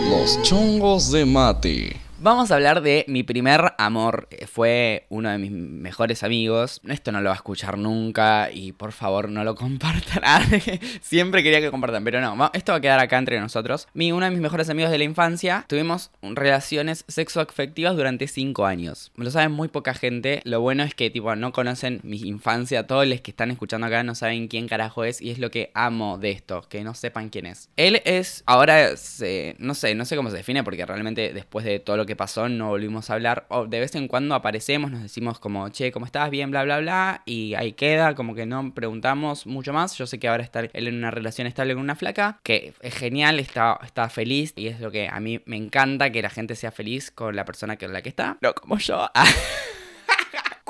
Los 0.09 0.41
chongos 0.43 1.11
de 1.11 1.25
mate. 1.25 2.00
Vamos 2.23 2.51
a 2.51 2.53
hablar 2.53 2.83
de 2.83 3.03
mi 3.07 3.23
primer 3.23 3.73
amor. 3.79 4.29
Fue 4.45 5.07
uno 5.09 5.31
de 5.31 5.39
mis 5.39 5.49
mejores 5.49 6.21
amigos. 6.21 6.79
Esto 6.87 7.11
no 7.11 7.19
lo 7.19 7.29
va 7.29 7.33
a 7.33 7.37
escuchar 7.37 7.79
nunca 7.79 8.51
y 8.51 8.73
por 8.73 8.91
favor 8.91 9.27
no 9.27 9.43
lo 9.43 9.55
compartan. 9.61 10.21
Siempre 11.01 11.41
quería 11.41 11.61
que 11.61 11.71
compartan, 11.71 12.03
pero 12.03 12.21
no. 12.21 12.51
Esto 12.53 12.73
va 12.73 12.77
a 12.77 12.81
quedar 12.81 12.99
acá 12.99 13.17
entre 13.17 13.39
nosotros. 13.39 13.87
Mi, 13.95 14.11
uno 14.11 14.25
de 14.25 14.31
mis 14.31 14.39
mejores 14.39 14.69
amigos 14.69 14.91
de 14.91 14.99
la 14.99 15.03
infancia. 15.03 15.65
Tuvimos 15.67 16.11
relaciones 16.21 17.05
sexoafectivas 17.07 17.95
durante 17.95 18.27
5 18.27 18.67
años. 18.67 19.11
Lo 19.15 19.31
saben 19.31 19.51
muy 19.51 19.69
poca 19.69 19.95
gente. 19.95 20.41
Lo 20.43 20.61
bueno 20.61 20.83
es 20.83 20.93
que 20.93 21.09
tipo 21.09 21.35
no 21.35 21.51
conocen 21.51 22.01
mi 22.03 22.17
infancia. 22.17 22.85
Todos 22.85 23.07
los 23.07 23.21
que 23.21 23.31
están 23.31 23.49
escuchando 23.49 23.87
acá 23.87 24.03
no 24.03 24.13
saben 24.13 24.47
quién 24.47 24.67
carajo 24.67 25.05
es 25.05 25.23
y 25.23 25.31
es 25.31 25.39
lo 25.39 25.49
que 25.49 25.71
amo 25.73 26.19
de 26.19 26.29
esto. 26.29 26.61
Que 26.69 26.83
no 26.83 26.93
sepan 26.93 27.29
quién 27.29 27.47
es. 27.47 27.71
Él 27.77 27.99
es, 28.05 28.43
ahora 28.45 28.89
no 28.91 29.73
sé, 29.73 29.95
no 29.95 30.05
sé 30.05 30.15
cómo 30.15 30.29
se 30.29 30.37
define 30.37 30.63
porque 30.63 30.85
realmente 30.85 31.33
después 31.33 31.65
de 31.65 31.79
todo 31.79 31.97
lo 31.97 32.05
que 32.05 32.10
pasó, 32.15 32.49
no 32.49 32.69
volvimos 32.69 33.09
a 33.09 33.13
hablar. 33.13 33.45
O 33.49 33.67
de 33.67 33.79
vez 33.79 33.95
en 33.95 34.07
cuando 34.07 34.35
aparecemos, 34.35 34.91
nos 34.91 35.01
decimos 35.01 35.39
como, 35.39 35.69
che, 35.69 35.91
¿cómo 35.91 36.05
estás? 36.05 36.29
Bien, 36.29 36.51
bla, 36.51 36.63
bla, 36.63 36.79
bla. 36.79 37.23
Y 37.25 37.53
ahí 37.55 37.73
queda, 37.73 38.15
como 38.15 38.35
que 38.35 38.45
no 38.45 38.73
preguntamos 38.73 39.45
mucho 39.45 39.73
más. 39.73 39.97
Yo 39.97 40.07
sé 40.07 40.19
que 40.19 40.27
ahora 40.27 40.43
está 40.43 40.61
él 40.61 40.87
en 40.87 40.95
una 40.95 41.11
relación 41.11 41.47
estable 41.47 41.73
con 41.73 41.83
una 41.83 41.95
flaca, 41.95 42.39
que 42.43 42.73
es 42.81 42.95
genial, 42.95 43.39
está, 43.39 43.79
está 43.83 44.09
feliz. 44.09 44.53
Y 44.55 44.67
es 44.67 44.79
lo 44.79 44.91
que 44.91 45.07
a 45.07 45.19
mí 45.19 45.41
me 45.45 45.57
encanta, 45.57 46.11
que 46.11 46.21
la 46.21 46.29
gente 46.29 46.55
sea 46.55 46.71
feliz 46.71 47.11
con 47.11 47.35
la 47.35 47.45
persona 47.45 47.77
con 47.77 47.93
la 47.93 48.01
que 48.01 48.09
está. 48.09 48.37
No 48.41 48.53
como 48.53 48.77
yo. 48.77 49.09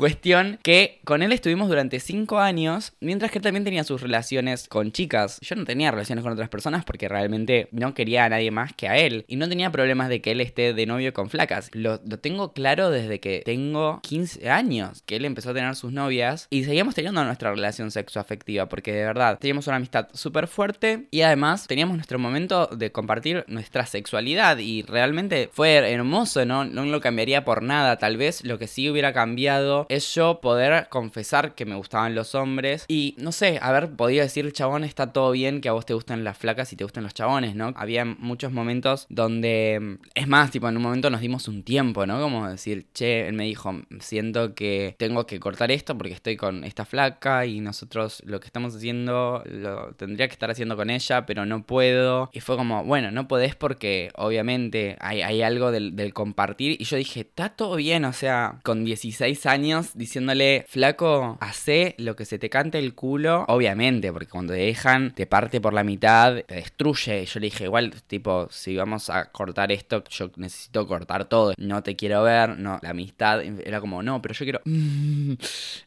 Cuestión 0.02 0.58
que 0.64 1.00
con 1.04 1.22
él 1.22 1.32
estuvimos 1.32 1.70
durante 1.70 2.00
5 2.00 2.40
años, 2.40 2.94
mientras 3.02 3.30
que 3.30 3.38
él 3.38 3.44
también 3.44 3.64
tenía 3.64 3.84
sus 3.84 4.02
relaciones 4.02 4.68
con 4.68 4.92
chicas. 4.92 5.38
Yo 5.42 5.56
no 5.56 5.64
tenía 5.64 5.92
relaciones 5.92 6.24
con 6.24 6.34
otras 6.34 6.50
personas 6.50 6.84
porque 6.84 7.08
realmente 7.08 7.68
no 7.72 7.94
quería 7.94 8.26
a 8.26 8.30
nadie 8.30 8.50
más 8.50 8.74
que 8.74 8.88
a 8.88 8.98
él. 8.98 9.26
Y 9.28 9.36
no 9.36 9.48
tenía 9.48 9.72
problemas 9.72 10.10
de 10.10 10.20
que 10.20 10.32
él 10.32 10.42
esté 10.42 10.74
de 10.74 10.86
novio 10.88 11.14
con 11.14 11.30
flacas. 11.30 11.70
Lo, 11.74 12.00
tengo 12.00 12.52
claro 12.52 12.90
desde 12.90 13.20
que 13.20 13.44
tengo 13.46 14.00
15 14.02 14.50
años, 14.50 15.04
que 15.06 15.18
él 15.18 15.26
empezó 15.26 15.52
a 15.52 15.54
tener 15.54 15.76
sus 15.76 15.92
novias 15.92 16.48
y 16.50 16.64
seguíamos 16.64 16.96
teniendo 16.96 17.24
nuestra 17.24 17.52
relación 17.52 17.92
sexoafectiva 17.92 18.68
porque 18.68 18.94
de 18.94 19.06
verdad 19.06 19.38
teníamos 19.38 19.68
una 19.68 19.76
amistad 19.76 20.08
súper 20.14 20.48
fuerte 20.48 21.10
y 21.12 21.22
además 21.22 21.68
teníamos 21.68 21.96
nuestro 21.96 22.18
momento 22.18 22.66
de 22.66 22.92
compartir 22.92 23.46
nuestra 23.48 23.86
sexualidad 23.86 24.58
y 24.58 24.82
realmente 24.82 25.52
fue 25.54 25.76
hermoso, 25.92 26.44
¿no? 26.44 26.66
No 26.66 26.86
lo 26.86 27.02
cambiaría 27.02 27.46
por 27.46 27.62
nada. 27.62 27.98
Tal 27.98 28.18
vez 28.18 28.44
lo 28.44 28.58
que 28.58 28.66
sí 28.66 28.90
hubiera 28.90 29.14
cambiado 29.14 29.86
es 29.92 30.16
yo 30.16 30.40
poder 30.40 30.88
confesar 30.90 31.54
que 31.54 31.66
me 31.66 31.76
gustaban 31.76 32.16
los 32.16 32.34
hombres 32.34 32.86
y 32.88 33.14
no 33.18 33.34
sé, 33.34 33.60
haber 33.62 33.92
podido 33.92 34.24
decir, 34.24 34.50
chabón, 34.54 34.86
está 34.86 35.12
todo 35.12 35.32
bien 35.32 35.60
que 35.60 35.68
a 35.68 35.74
vos 35.74 35.86
te 35.86 35.94
gustan 35.94 36.24
las 36.24 36.38
flacas 36.38 36.72
y 36.72 36.78
te 36.78 36.86
gustan 36.86 37.04
los 37.04 37.14
chabones, 37.14 37.56
¿no? 37.56 37.74
Había 37.76 38.06
muchos 38.06 38.54
momentos 38.54 39.06
donde, 39.10 39.98
es 40.16 40.28
más, 40.30 40.50
tipo, 40.52 40.70
en 40.70 40.78
un 40.78 40.84
momento 40.84 41.10
nos 41.10 41.20
dimos 41.20 41.50
un 41.50 41.64
tiempo, 41.64 42.06
¿no? 42.06 42.22
Como 42.22 42.48
decir, 42.48 42.86
che, 42.94 43.28
él 43.28 43.34
me 43.34 43.44
dijo, 43.44 43.82
siento 44.00 44.56
que 44.56 44.96
tengo 44.98 45.26
que 45.26 45.42
cortar 45.42 45.72
esto 45.72 45.98
porque 45.98 46.14
estoy 46.14 46.38
con 46.38 46.64
esta 46.64 46.86
flaca 46.86 47.46
y 47.46 47.60
nosotros 47.60 48.24
lo 48.26 48.40
que 48.40 48.48
estamos 48.48 48.74
haciendo 48.74 49.44
lo 49.46 49.94
tendría 49.96 50.28
que 50.28 50.34
estar 50.34 50.50
haciendo 50.50 50.78
con 50.78 50.90
ella, 50.90 51.26
pero 51.26 51.46
no 51.46 51.64
puedo. 51.66 52.30
Y 52.32 52.40
fue 52.40 52.56
como, 52.56 52.86
bueno, 52.86 53.12
no 53.12 53.28
podés 53.28 53.56
porque 53.56 54.12
obviamente 54.16 54.96
hay, 55.02 55.22
hay 55.22 55.42
algo 55.42 55.72
del, 55.72 55.98
del 55.98 56.14
compartir. 56.14 56.78
Y 56.80 56.86
yo 56.86 56.96
dije, 56.96 57.22
está 57.22 57.50
todo 57.50 57.76
bien, 57.76 58.06
o 58.06 58.14
sea, 58.14 58.60
con 58.64 58.86
16 58.86 59.46
años 59.46 59.81
diciéndole, 59.94 60.66
flaco, 60.68 61.38
hace 61.40 61.96
lo 61.98 62.16
que 62.16 62.26
se 62.26 62.40
te 62.40 62.50
cante 62.50 62.80
el 62.80 62.96
culo. 62.96 63.46
Obviamente, 63.48 64.12
porque 64.12 64.30
cuando 64.30 64.54
te 64.54 64.60
dejan, 64.60 65.14
te 65.14 65.26
parte 65.26 65.62
por 65.62 65.74
la 65.74 65.84
mitad, 65.84 66.36
te 66.46 66.56
destruye. 66.56 67.26
Yo 67.26 67.40
le 67.40 67.48
dije, 67.48 67.66
igual, 67.66 67.94
tipo, 68.08 68.48
si 68.50 68.76
vamos 68.76 69.10
a 69.10 69.26
cortar 69.32 69.72
esto, 69.72 70.04
yo 70.10 70.32
necesito 70.36 70.88
cortar 70.88 71.26
todo. 71.26 71.54
No 71.58 71.84
te 71.84 71.96
quiero 71.96 72.24
ver, 72.24 72.58
no, 72.58 72.80
la 72.82 72.90
amistad 72.90 73.42
era 73.42 73.80
como, 73.80 74.04
no, 74.04 74.22
pero 74.22 74.34
yo 74.34 74.46
quiero... 74.46 74.62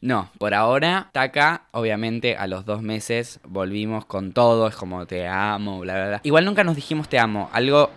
no, 0.00 0.30
por 0.38 0.54
ahora, 0.54 1.10
Taca, 1.12 1.66
obviamente, 1.72 2.36
a 2.36 2.46
los 2.46 2.64
dos 2.64 2.82
meses 2.82 3.40
volvimos 3.44 4.04
con 4.06 4.32
todo, 4.32 4.68
es 4.68 4.76
como 4.76 5.06
te 5.06 5.26
amo, 5.26 5.80
bla, 5.80 5.94
bla, 5.94 6.08
bla. 6.08 6.20
Igual 6.24 6.44
nunca 6.44 6.64
nos 6.64 6.76
dijimos 6.76 7.08
te 7.08 7.18
amo, 7.18 7.50
algo... 7.52 7.90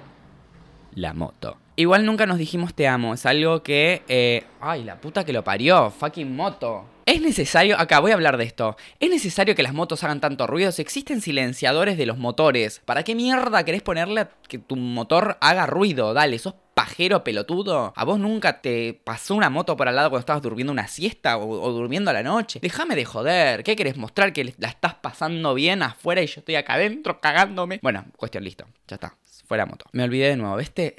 La 0.95 1.13
moto. 1.13 1.57
Igual 1.79 2.07
nunca 2.07 2.25
nos 2.25 2.39
dijimos 2.39 2.73
te 2.73 2.87
amo. 2.87 3.13
Es 3.13 3.27
algo 3.27 3.61
que. 3.61 4.01
Eh, 4.07 4.43
ay, 4.59 4.83
la 4.83 4.99
puta 4.99 5.23
que 5.23 5.31
lo 5.31 5.43
parió. 5.43 5.91
Fucking 5.91 6.35
moto. 6.35 6.85
Es 7.05 7.21
necesario, 7.21 7.79
acá 7.79 7.99
voy 7.99 8.11
a 8.11 8.15
hablar 8.15 8.35
de 8.35 8.45
esto. 8.45 8.75
Es 8.99 9.11
necesario 9.11 9.53
que 9.53 9.61
las 9.61 9.75
motos 9.75 10.03
hagan 10.03 10.19
tanto 10.19 10.47
ruido. 10.47 10.71
Si 10.71 10.81
existen 10.81 11.21
silenciadores 11.21 11.95
de 11.99 12.07
los 12.07 12.17
motores, 12.17 12.81
¿para 12.83 13.03
qué 13.03 13.13
mierda 13.13 13.63
querés 13.63 13.83
ponerle 13.83 14.21
a 14.21 14.29
que 14.47 14.57
tu 14.57 14.75
motor 14.75 15.37
haga 15.39 15.67
ruido? 15.67 16.15
Dale, 16.15 16.39
sos 16.39 16.55
pajero 16.73 17.23
pelotudo. 17.23 17.93
¿A 17.95 18.03
vos 18.03 18.19
nunca 18.19 18.59
te 18.59 18.99
pasó 19.03 19.35
una 19.35 19.51
moto 19.51 19.77
por 19.77 19.87
al 19.87 19.95
lado 19.95 20.09
cuando 20.09 20.21
estabas 20.21 20.41
durmiendo 20.41 20.73
una 20.73 20.87
siesta 20.87 21.37
o, 21.37 21.61
o 21.61 21.71
durmiendo 21.71 22.09
a 22.09 22.13
la 22.13 22.23
noche? 22.23 22.59
Déjame 22.59 22.95
de 22.95 23.05
joder. 23.05 23.63
¿Qué 23.63 23.75
querés 23.75 23.97
mostrar 23.97 24.33
que 24.33 24.55
la 24.57 24.67
estás 24.67 24.95
pasando 24.95 25.53
bien 25.53 25.83
afuera 25.83 26.23
y 26.23 26.27
yo 26.27 26.39
estoy 26.39 26.55
acá 26.55 26.73
adentro 26.73 27.21
cagándome? 27.21 27.79
Bueno, 27.83 28.03
cuestión, 28.17 28.43
listo. 28.43 28.65
Ya 28.87 28.95
está 28.95 29.15
fuera 29.47 29.65
moto. 29.65 29.85
Me 29.93 30.03
olvidé 30.03 30.29
de 30.29 30.37
nuevo. 30.37 30.57
¿Viste? 30.57 30.95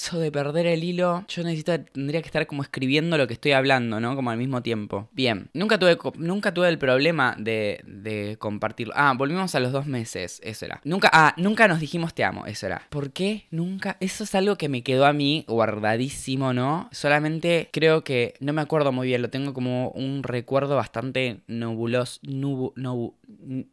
Eso 0.00 0.20
de 0.20 0.30
perder 0.30 0.66
el 0.66 0.84
hilo. 0.84 1.24
Yo 1.26 1.42
necesito, 1.42 1.76
tendría 1.80 2.22
que 2.22 2.28
estar 2.28 2.46
como 2.46 2.62
escribiendo 2.62 3.18
lo 3.18 3.26
que 3.26 3.34
estoy 3.34 3.50
hablando, 3.50 3.98
¿no? 3.98 4.14
Como 4.14 4.30
al 4.30 4.38
mismo 4.38 4.62
tiempo. 4.62 5.08
Bien. 5.10 5.50
Nunca 5.54 5.76
tuve, 5.76 5.98
nunca 6.18 6.54
tuve 6.54 6.68
el 6.68 6.78
problema 6.78 7.34
de, 7.36 8.36
compartirlo. 8.38 8.94
Ah, 8.96 9.12
volvimos 9.18 9.56
a 9.56 9.60
los 9.60 9.72
dos 9.72 9.86
meses. 9.86 10.40
Eso 10.44 10.66
era. 10.66 10.80
Nunca, 10.84 11.10
ah, 11.12 11.34
nunca 11.36 11.66
nos 11.66 11.80
dijimos 11.80 12.14
te 12.14 12.22
amo. 12.22 12.46
Eso 12.46 12.66
era. 12.66 12.86
¿Por 12.90 13.10
qué? 13.10 13.46
Nunca. 13.50 13.96
Eso 13.98 14.22
es 14.22 14.36
algo 14.36 14.56
que 14.56 14.68
me 14.68 14.84
quedó 14.84 15.04
a 15.04 15.12
mí 15.12 15.44
guardadísimo, 15.48 16.52
¿no? 16.52 16.88
Solamente 16.92 17.68
creo 17.72 18.04
que 18.04 18.34
no 18.38 18.52
me 18.52 18.62
acuerdo 18.62 18.92
muy 18.92 19.08
bien. 19.08 19.20
Lo 19.20 19.30
tengo 19.30 19.52
como 19.52 19.90
un 19.90 20.22
recuerdo 20.22 20.76
bastante 20.76 21.40
nebuloso. 21.48 22.20
Nubu, 22.22 22.72
nubu, 22.76 23.14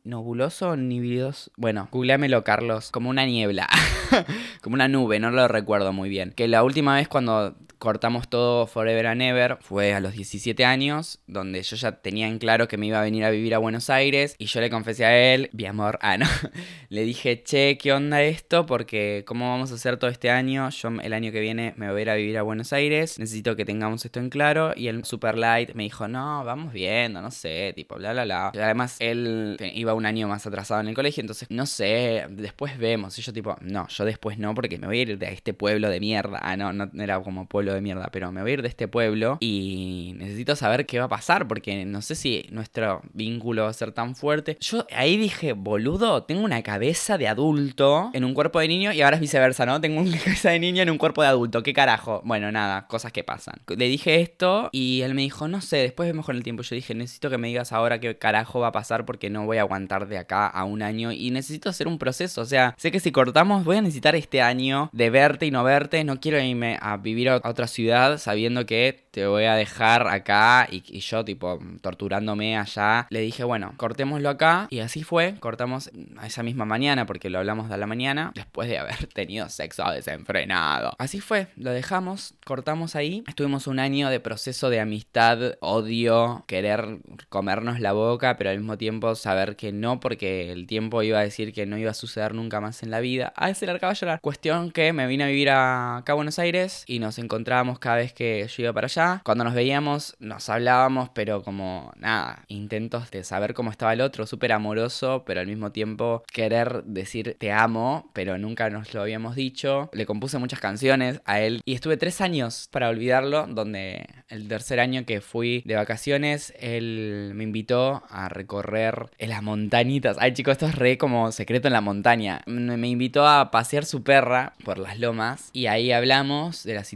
nebuloso, 0.04 0.76
nibidoso. 0.76 1.52
Bueno, 1.58 1.88
googleamelo, 1.92 2.44
Carlos. 2.44 2.92
Como 2.92 3.10
una 3.10 3.26
niebla. 3.26 3.68
como 4.62 4.76
una 4.76 4.88
nube, 4.88 5.20
no 5.20 5.32
lo 5.32 5.48
recuerdo 5.48 5.94
muy 5.94 6.10
bien. 6.10 6.32
Que 6.32 6.48
la 6.48 6.64
última 6.64 6.96
vez 6.96 7.08
cuando 7.08 7.56
cortamos 7.86 8.28
todo 8.28 8.66
Forever 8.66 9.06
and 9.06 9.22
Ever 9.22 9.58
fue 9.62 9.94
a 9.94 10.00
los 10.00 10.14
17 10.14 10.66
años, 10.66 11.20
donde 11.28 11.62
yo 11.62 11.76
ya 11.76 11.92
tenía 11.92 12.28
en 12.28 12.40
claro 12.40 12.68
que 12.68 12.78
me 12.78 12.88
iba 12.88 13.00
a 13.00 13.04
venir 13.04 13.24
a 13.24 13.30
vivir 13.30 13.54
a 13.54 13.60
Buenos 13.60 13.92
Aires 13.92 14.36
y 14.40 14.48
yo 14.48 14.60
le 14.60 14.72
confesé 14.72 15.06
a 15.06 15.34
él, 15.36 15.52
mi 15.54 15.68
amor, 15.68 16.00
ah, 16.02 16.18
no, 16.18 16.26
le 16.90 17.04
dije, 17.04 17.44
che, 17.44 17.78
¿qué 17.78 17.94
onda 17.94 18.24
esto? 18.24 18.66
Porque 18.66 19.24
¿cómo 19.28 19.52
vamos 19.52 19.72
a 19.72 19.76
hacer 19.76 19.98
todo 19.98 20.10
este 20.10 20.32
año? 20.32 20.68
Yo 20.72 20.90
el 21.00 21.14
año 21.14 21.32
que 21.32 21.40
viene 21.40 21.76
me 21.78 21.92
voy 21.92 22.00
a 22.00 22.02
ir 22.02 22.10
a 22.10 22.16
vivir 22.16 22.38
a 22.40 22.42
Buenos 22.42 22.74
Aires, 22.74 23.20
necesito 23.20 23.56
que 23.56 23.66
tengamos 23.66 24.04
esto 24.04 24.20
en 24.20 24.32
claro 24.32 24.74
y 24.76 24.88
el 24.88 25.06
Super 25.06 25.38
Light 25.38 25.76
me 25.76 25.84
dijo, 25.84 26.08
no, 26.08 26.44
vamos 26.44 26.74
viendo, 26.74 27.22
no 27.22 27.30
sé, 27.30 27.72
tipo, 27.76 27.98
bla, 27.98 28.14
bla, 28.14 28.24
bla. 28.24 28.48
además 28.48 28.96
él 29.00 29.58
iba 29.76 29.94
un 29.94 30.08
año 30.08 30.28
más 30.28 30.48
atrasado 30.48 30.82
en 30.82 30.88
el 30.88 30.96
colegio, 30.96 31.22
entonces, 31.22 31.52
no 31.52 31.68
sé, 31.68 32.26
después 32.32 32.80
vemos. 32.80 33.20
Y 33.20 33.22
yo 33.22 33.32
tipo, 33.32 33.56
no, 33.62 33.88
yo 33.90 34.06
después 34.06 34.40
no, 34.40 34.56
porque 34.56 34.80
me 34.80 34.88
voy 34.88 34.98
a 34.98 35.02
ir 35.04 35.18
de 35.20 35.32
este 35.32 35.54
pueblo 35.54 35.92
de 35.92 36.00
mierda. 36.00 36.40
Ah, 36.42 36.58
no, 36.58 36.74
no 36.74 36.90
era 37.04 37.22
como 37.22 37.48
pueblo 37.48 37.75
de 37.76 37.82
mierda, 37.82 38.10
pero 38.12 38.32
me 38.32 38.42
voy 38.42 38.52
a 38.52 38.54
ir 38.56 38.62
de 38.62 38.68
este 38.68 38.88
pueblo 38.88 39.38
y 39.40 40.14
necesito 40.18 40.56
saber 40.56 40.86
qué 40.86 41.00
va 41.00 41.06
a 41.06 41.10
pasar, 41.10 41.48
porque 41.48 41.86
no 41.86 42.02
sé 42.02 42.16
si 42.16 42.48
nuestro 42.50 43.02
vínculo 43.14 43.64
va 43.64 43.70
a 43.70 43.74
ser 43.74 43.92
tan 43.92 44.16
fuerte. 44.16 44.58
Yo 44.60 44.86
ahí 44.92 45.18
dije, 45.18 45.54
boludo, 45.54 46.24
tengo 46.24 46.44
una 46.44 46.64
cabeza 46.64 47.18
de 47.18 47.28
adulto 47.28 48.10
en 48.14 48.24
un 48.24 48.34
cuerpo 48.34 48.60
de 48.60 48.68
niño 48.68 48.92
y 48.92 49.02
ahora 49.02 49.18
es 49.18 49.22
viceversa, 49.22 49.66
¿no? 49.66 49.80
Tengo 49.82 50.02
una 50.02 50.18
cabeza 50.24 50.50
de 50.50 50.60
niño 50.60 50.82
en 50.82 50.90
un 50.90 50.98
cuerpo 50.98 51.22
de 51.22 51.28
adulto, 51.28 51.64
¿qué 51.64 51.74
carajo? 51.74 52.22
Bueno, 52.26 52.52
nada, 52.52 52.88
cosas 52.88 53.12
que 53.12 53.24
pasan. 53.24 53.56
Le 53.68 53.88
dije 53.88 54.22
esto 54.22 54.70
y 54.72 55.02
él 55.02 55.14
me 55.14 55.22
dijo, 55.22 55.48
no 55.48 55.62
sé, 55.62 55.78
después 55.78 56.08
vemos 56.08 56.26
con 56.26 56.36
el 56.36 56.44
tiempo. 56.44 56.64
Yo 56.64 56.76
dije, 56.76 56.96
necesito 56.96 57.30
que 57.30 57.38
me 57.38 57.48
digas 57.48 57.72
ahora 57.72 58.00
qué 58.00 58.18
carajo 58.18 58.60
va 58.60 58.68
a 58.68 58.72
pasar 58.72 59.06
porque 59.06 59.30
no 59.30 59.46
voy 59.46 59.58
a 59.58 59.62
aguantar 59.62 60.08
de 60.08 60.18
acá 60.18 60.48
a 60.48 60.64
un 60.64 60.82
año 60.82 61.12
y 61.12 61.32
necesito 61.32 61.70
hacer 61.70 61.88
un 61.88 61.98
proceso. 61.98 62.42
O 62.42 62.46
sea, 62.46 62.76
sé 62.78 62.92
que 62.92 63.00
si 63.00 63.12
cortamos 63.12 63.64
voy 63.64 63.78
a 63.78 63.82
necesitar 63.82 64.16
este 64.16 64.42
año 64.42 64.90
de 64.94 65.10
verte 65.10 65.46
y 65.46 65.52
no 65.52 65.64
verte. 65.64 66.04
No 66.04 66.20
quiero 66.20 66.40
irme 66.40 66.78
a 66.82 66.98
vivir 66.98 67.30
a 67.30 67.42
otra 67.44 67.65
ciudad 67.68 68.18
sabiendo 68.18 68.66
que 68.66 69.06
te 69.16 69.28
voy 69.28 69.46
a 69.46 69.56
dejar 69.56 70.10
acá 70.10 70.68
y, 70.70 70.82
yo 71.00 71.24
tipo 71.24 71.58
torturándome 71.80 72.58
allá. 72.58 73.08
Le 73.10 73.22
dije, 73.22 73.46
bueno, 73.46 73.74
cortémoslo 73.78 74.30
acá 74.30 74.68
y 74.70 74.80
así 74.80 75.04
fue. 75.04 75.36
Cortamos 75.40 75.90
esa 76.22 76.44
misma 76.44 76.66
mañana 76.66 77.06
porque 77.06 77.30
lo 77.30 77.40
hablamos 77.40 77.70
de 77.70 77.78
la 77.78 77.88
mañana 77.88 78.34
después 78.36 78.68
de 78.68 78.78
haber 78.78 79.08
tenido 79.14 79.48
sexo 79.48 79.90
desenfrenado. 79.90 80.92
Así 80.98 81.22
fue, 81.22 81.48
lo 81.56 81.72
dejamos, 81.72 82.34
cortamos 82.46 82.98
ahí. 82.98 83.24
Estuvimos 83.26 83.68
un 83.68 83.80
año 83.80 84.10
de 84.10 84.20
proceso 84.20 84.70
de 84.70 84.82
amistad, 84.82 85.54
odio, 85.62 86.44
querer 86.46 86.98
comernos 87.30 87.80
la 87.80 87.94
boca, 87.94 88.36
pero 88.36 88.50
al 88.50 88.58
mismo 88.58 88.78
tiempo 88.78 89.16
saber 89.16 89.56
que 89.56 89.72
no 89.72 90.02
porque 90.02 90.52
el 90.52 90.68
tiempo 90.68 91.04
iba 91.04 91.20
a 91.20 91.24
decir 91.24 91.54
que 91.54 91.66
no 91.66 91.78
iba 91.78 91.92
a 91.92 91.94
suceder 91.94 92.34
nunca 92.34 92.60
más 92.60 92.84
en 92.84 92.92
la 92.92 93.00
vida. 93.00 93.32
A 93.38 93.50
ese 93.50 93.66
largaba 93.66 93.92
a 93.92 93.96
llorar. 93.96 94.20
Cuestión 94.20 94.72
que 94.72 94.92
me 94.92 95.08
vine 95.08 95.24
a 95.24 95.28
vivir 95.28 95.52
acá 95.52 96.12
a 96.12 96.16
Buenos 96.16 96.38
Aires 96.38 96.84
y 96.86 97.00
nos 97.00 97.18
encontramos 97.18 97.45
encontrábamos 97.46 97.78
cada 97.78 97.98
vez 97.98 98.12
que 98.12 98.48
yo 98.48 98.64
iba 98.64 98.74
para 98.74 98.86
allá. 98.86 99.22
Cuando 99.24 99.44
nos 99.44 99.54
veíamos, 99.54 100.16
nos 100.20 100.50
hablábamos, 100.50 101.10
pero 101.10 101.44
como 101.44 101.94
nada, 101.96 102.44
intentos 102.48 103.12
de 103.12 103.24
saber 103.24 103.54
cómo 103.54 103.70
estaba 103.70 103.94
el 103.94 104.02
otro, 104.02 104.26
súper 104.26 104.52
amoroso, 104.52 105.24
pero 105.28 105.42
al 105.42 105.48
mismo 105.48 105.72
tiempo 105.72 106.24
querer 106.34 106.84
decir 106.86 107.36
te 107.38 107.52
amo, 107.52 108.10
pero 108.14 108.40
nunca 108.40 108.72
nos 108.72 108.96
lo 108.96 109.02
habíamos 109.02 109.36
dicho. 109.36 109.92
Le 109.94 110.08
compuse 110.08 110.40
muchas 110.40 110.60
canciones 110.60 111.22
a 111.26 111.40
él 111.40 111.62
y 111.66 111.76
estuve 111.76 111.98
tres 111.98 112.20
años 112.20 112.68
para 112.72 112.90
olvidarlo, 112.90 113.46
donde 113.46 114.08
el 114.28 114.48
tercer 114.48 114.80
año 114.80 115.06
que 115.06 115.22
fui 115.22 115.62
de 115.66 115.76
vacaciones, 115.76 116.52
él 116.60 117.34
me 117.36 117.44
invitó 117.44 118.02
a 118.10 118.28
recorrer 118.28 119.12
en 119.20 119.30
las 119.30 119.44
montañitas. 119.44 120.18
Ay 120.20 120.34
chicos, 120.34 120.54
esto 120.54 120.66
es 120.66 120.74
re 120.74 120.98
como 120.98 121.32
secreto 121.32 121.68
en 121.68 121.74
la 121.74 121.82
montaña. 121.82 122.42
Me 122.48 122.88
invitó 122.88 123.28
a 123.28 123.52
pasear 123.52 123.86
su 123.86 124.02
perra 124.02 124.54
por 124.64 124.80
las 124.80 124.98
lomas 124.98 125.52
y 125.54 125.68
ahí 125.68 125.92
hablamos 125.92 126.64
de 126.64 126.74
las 126.74 126.92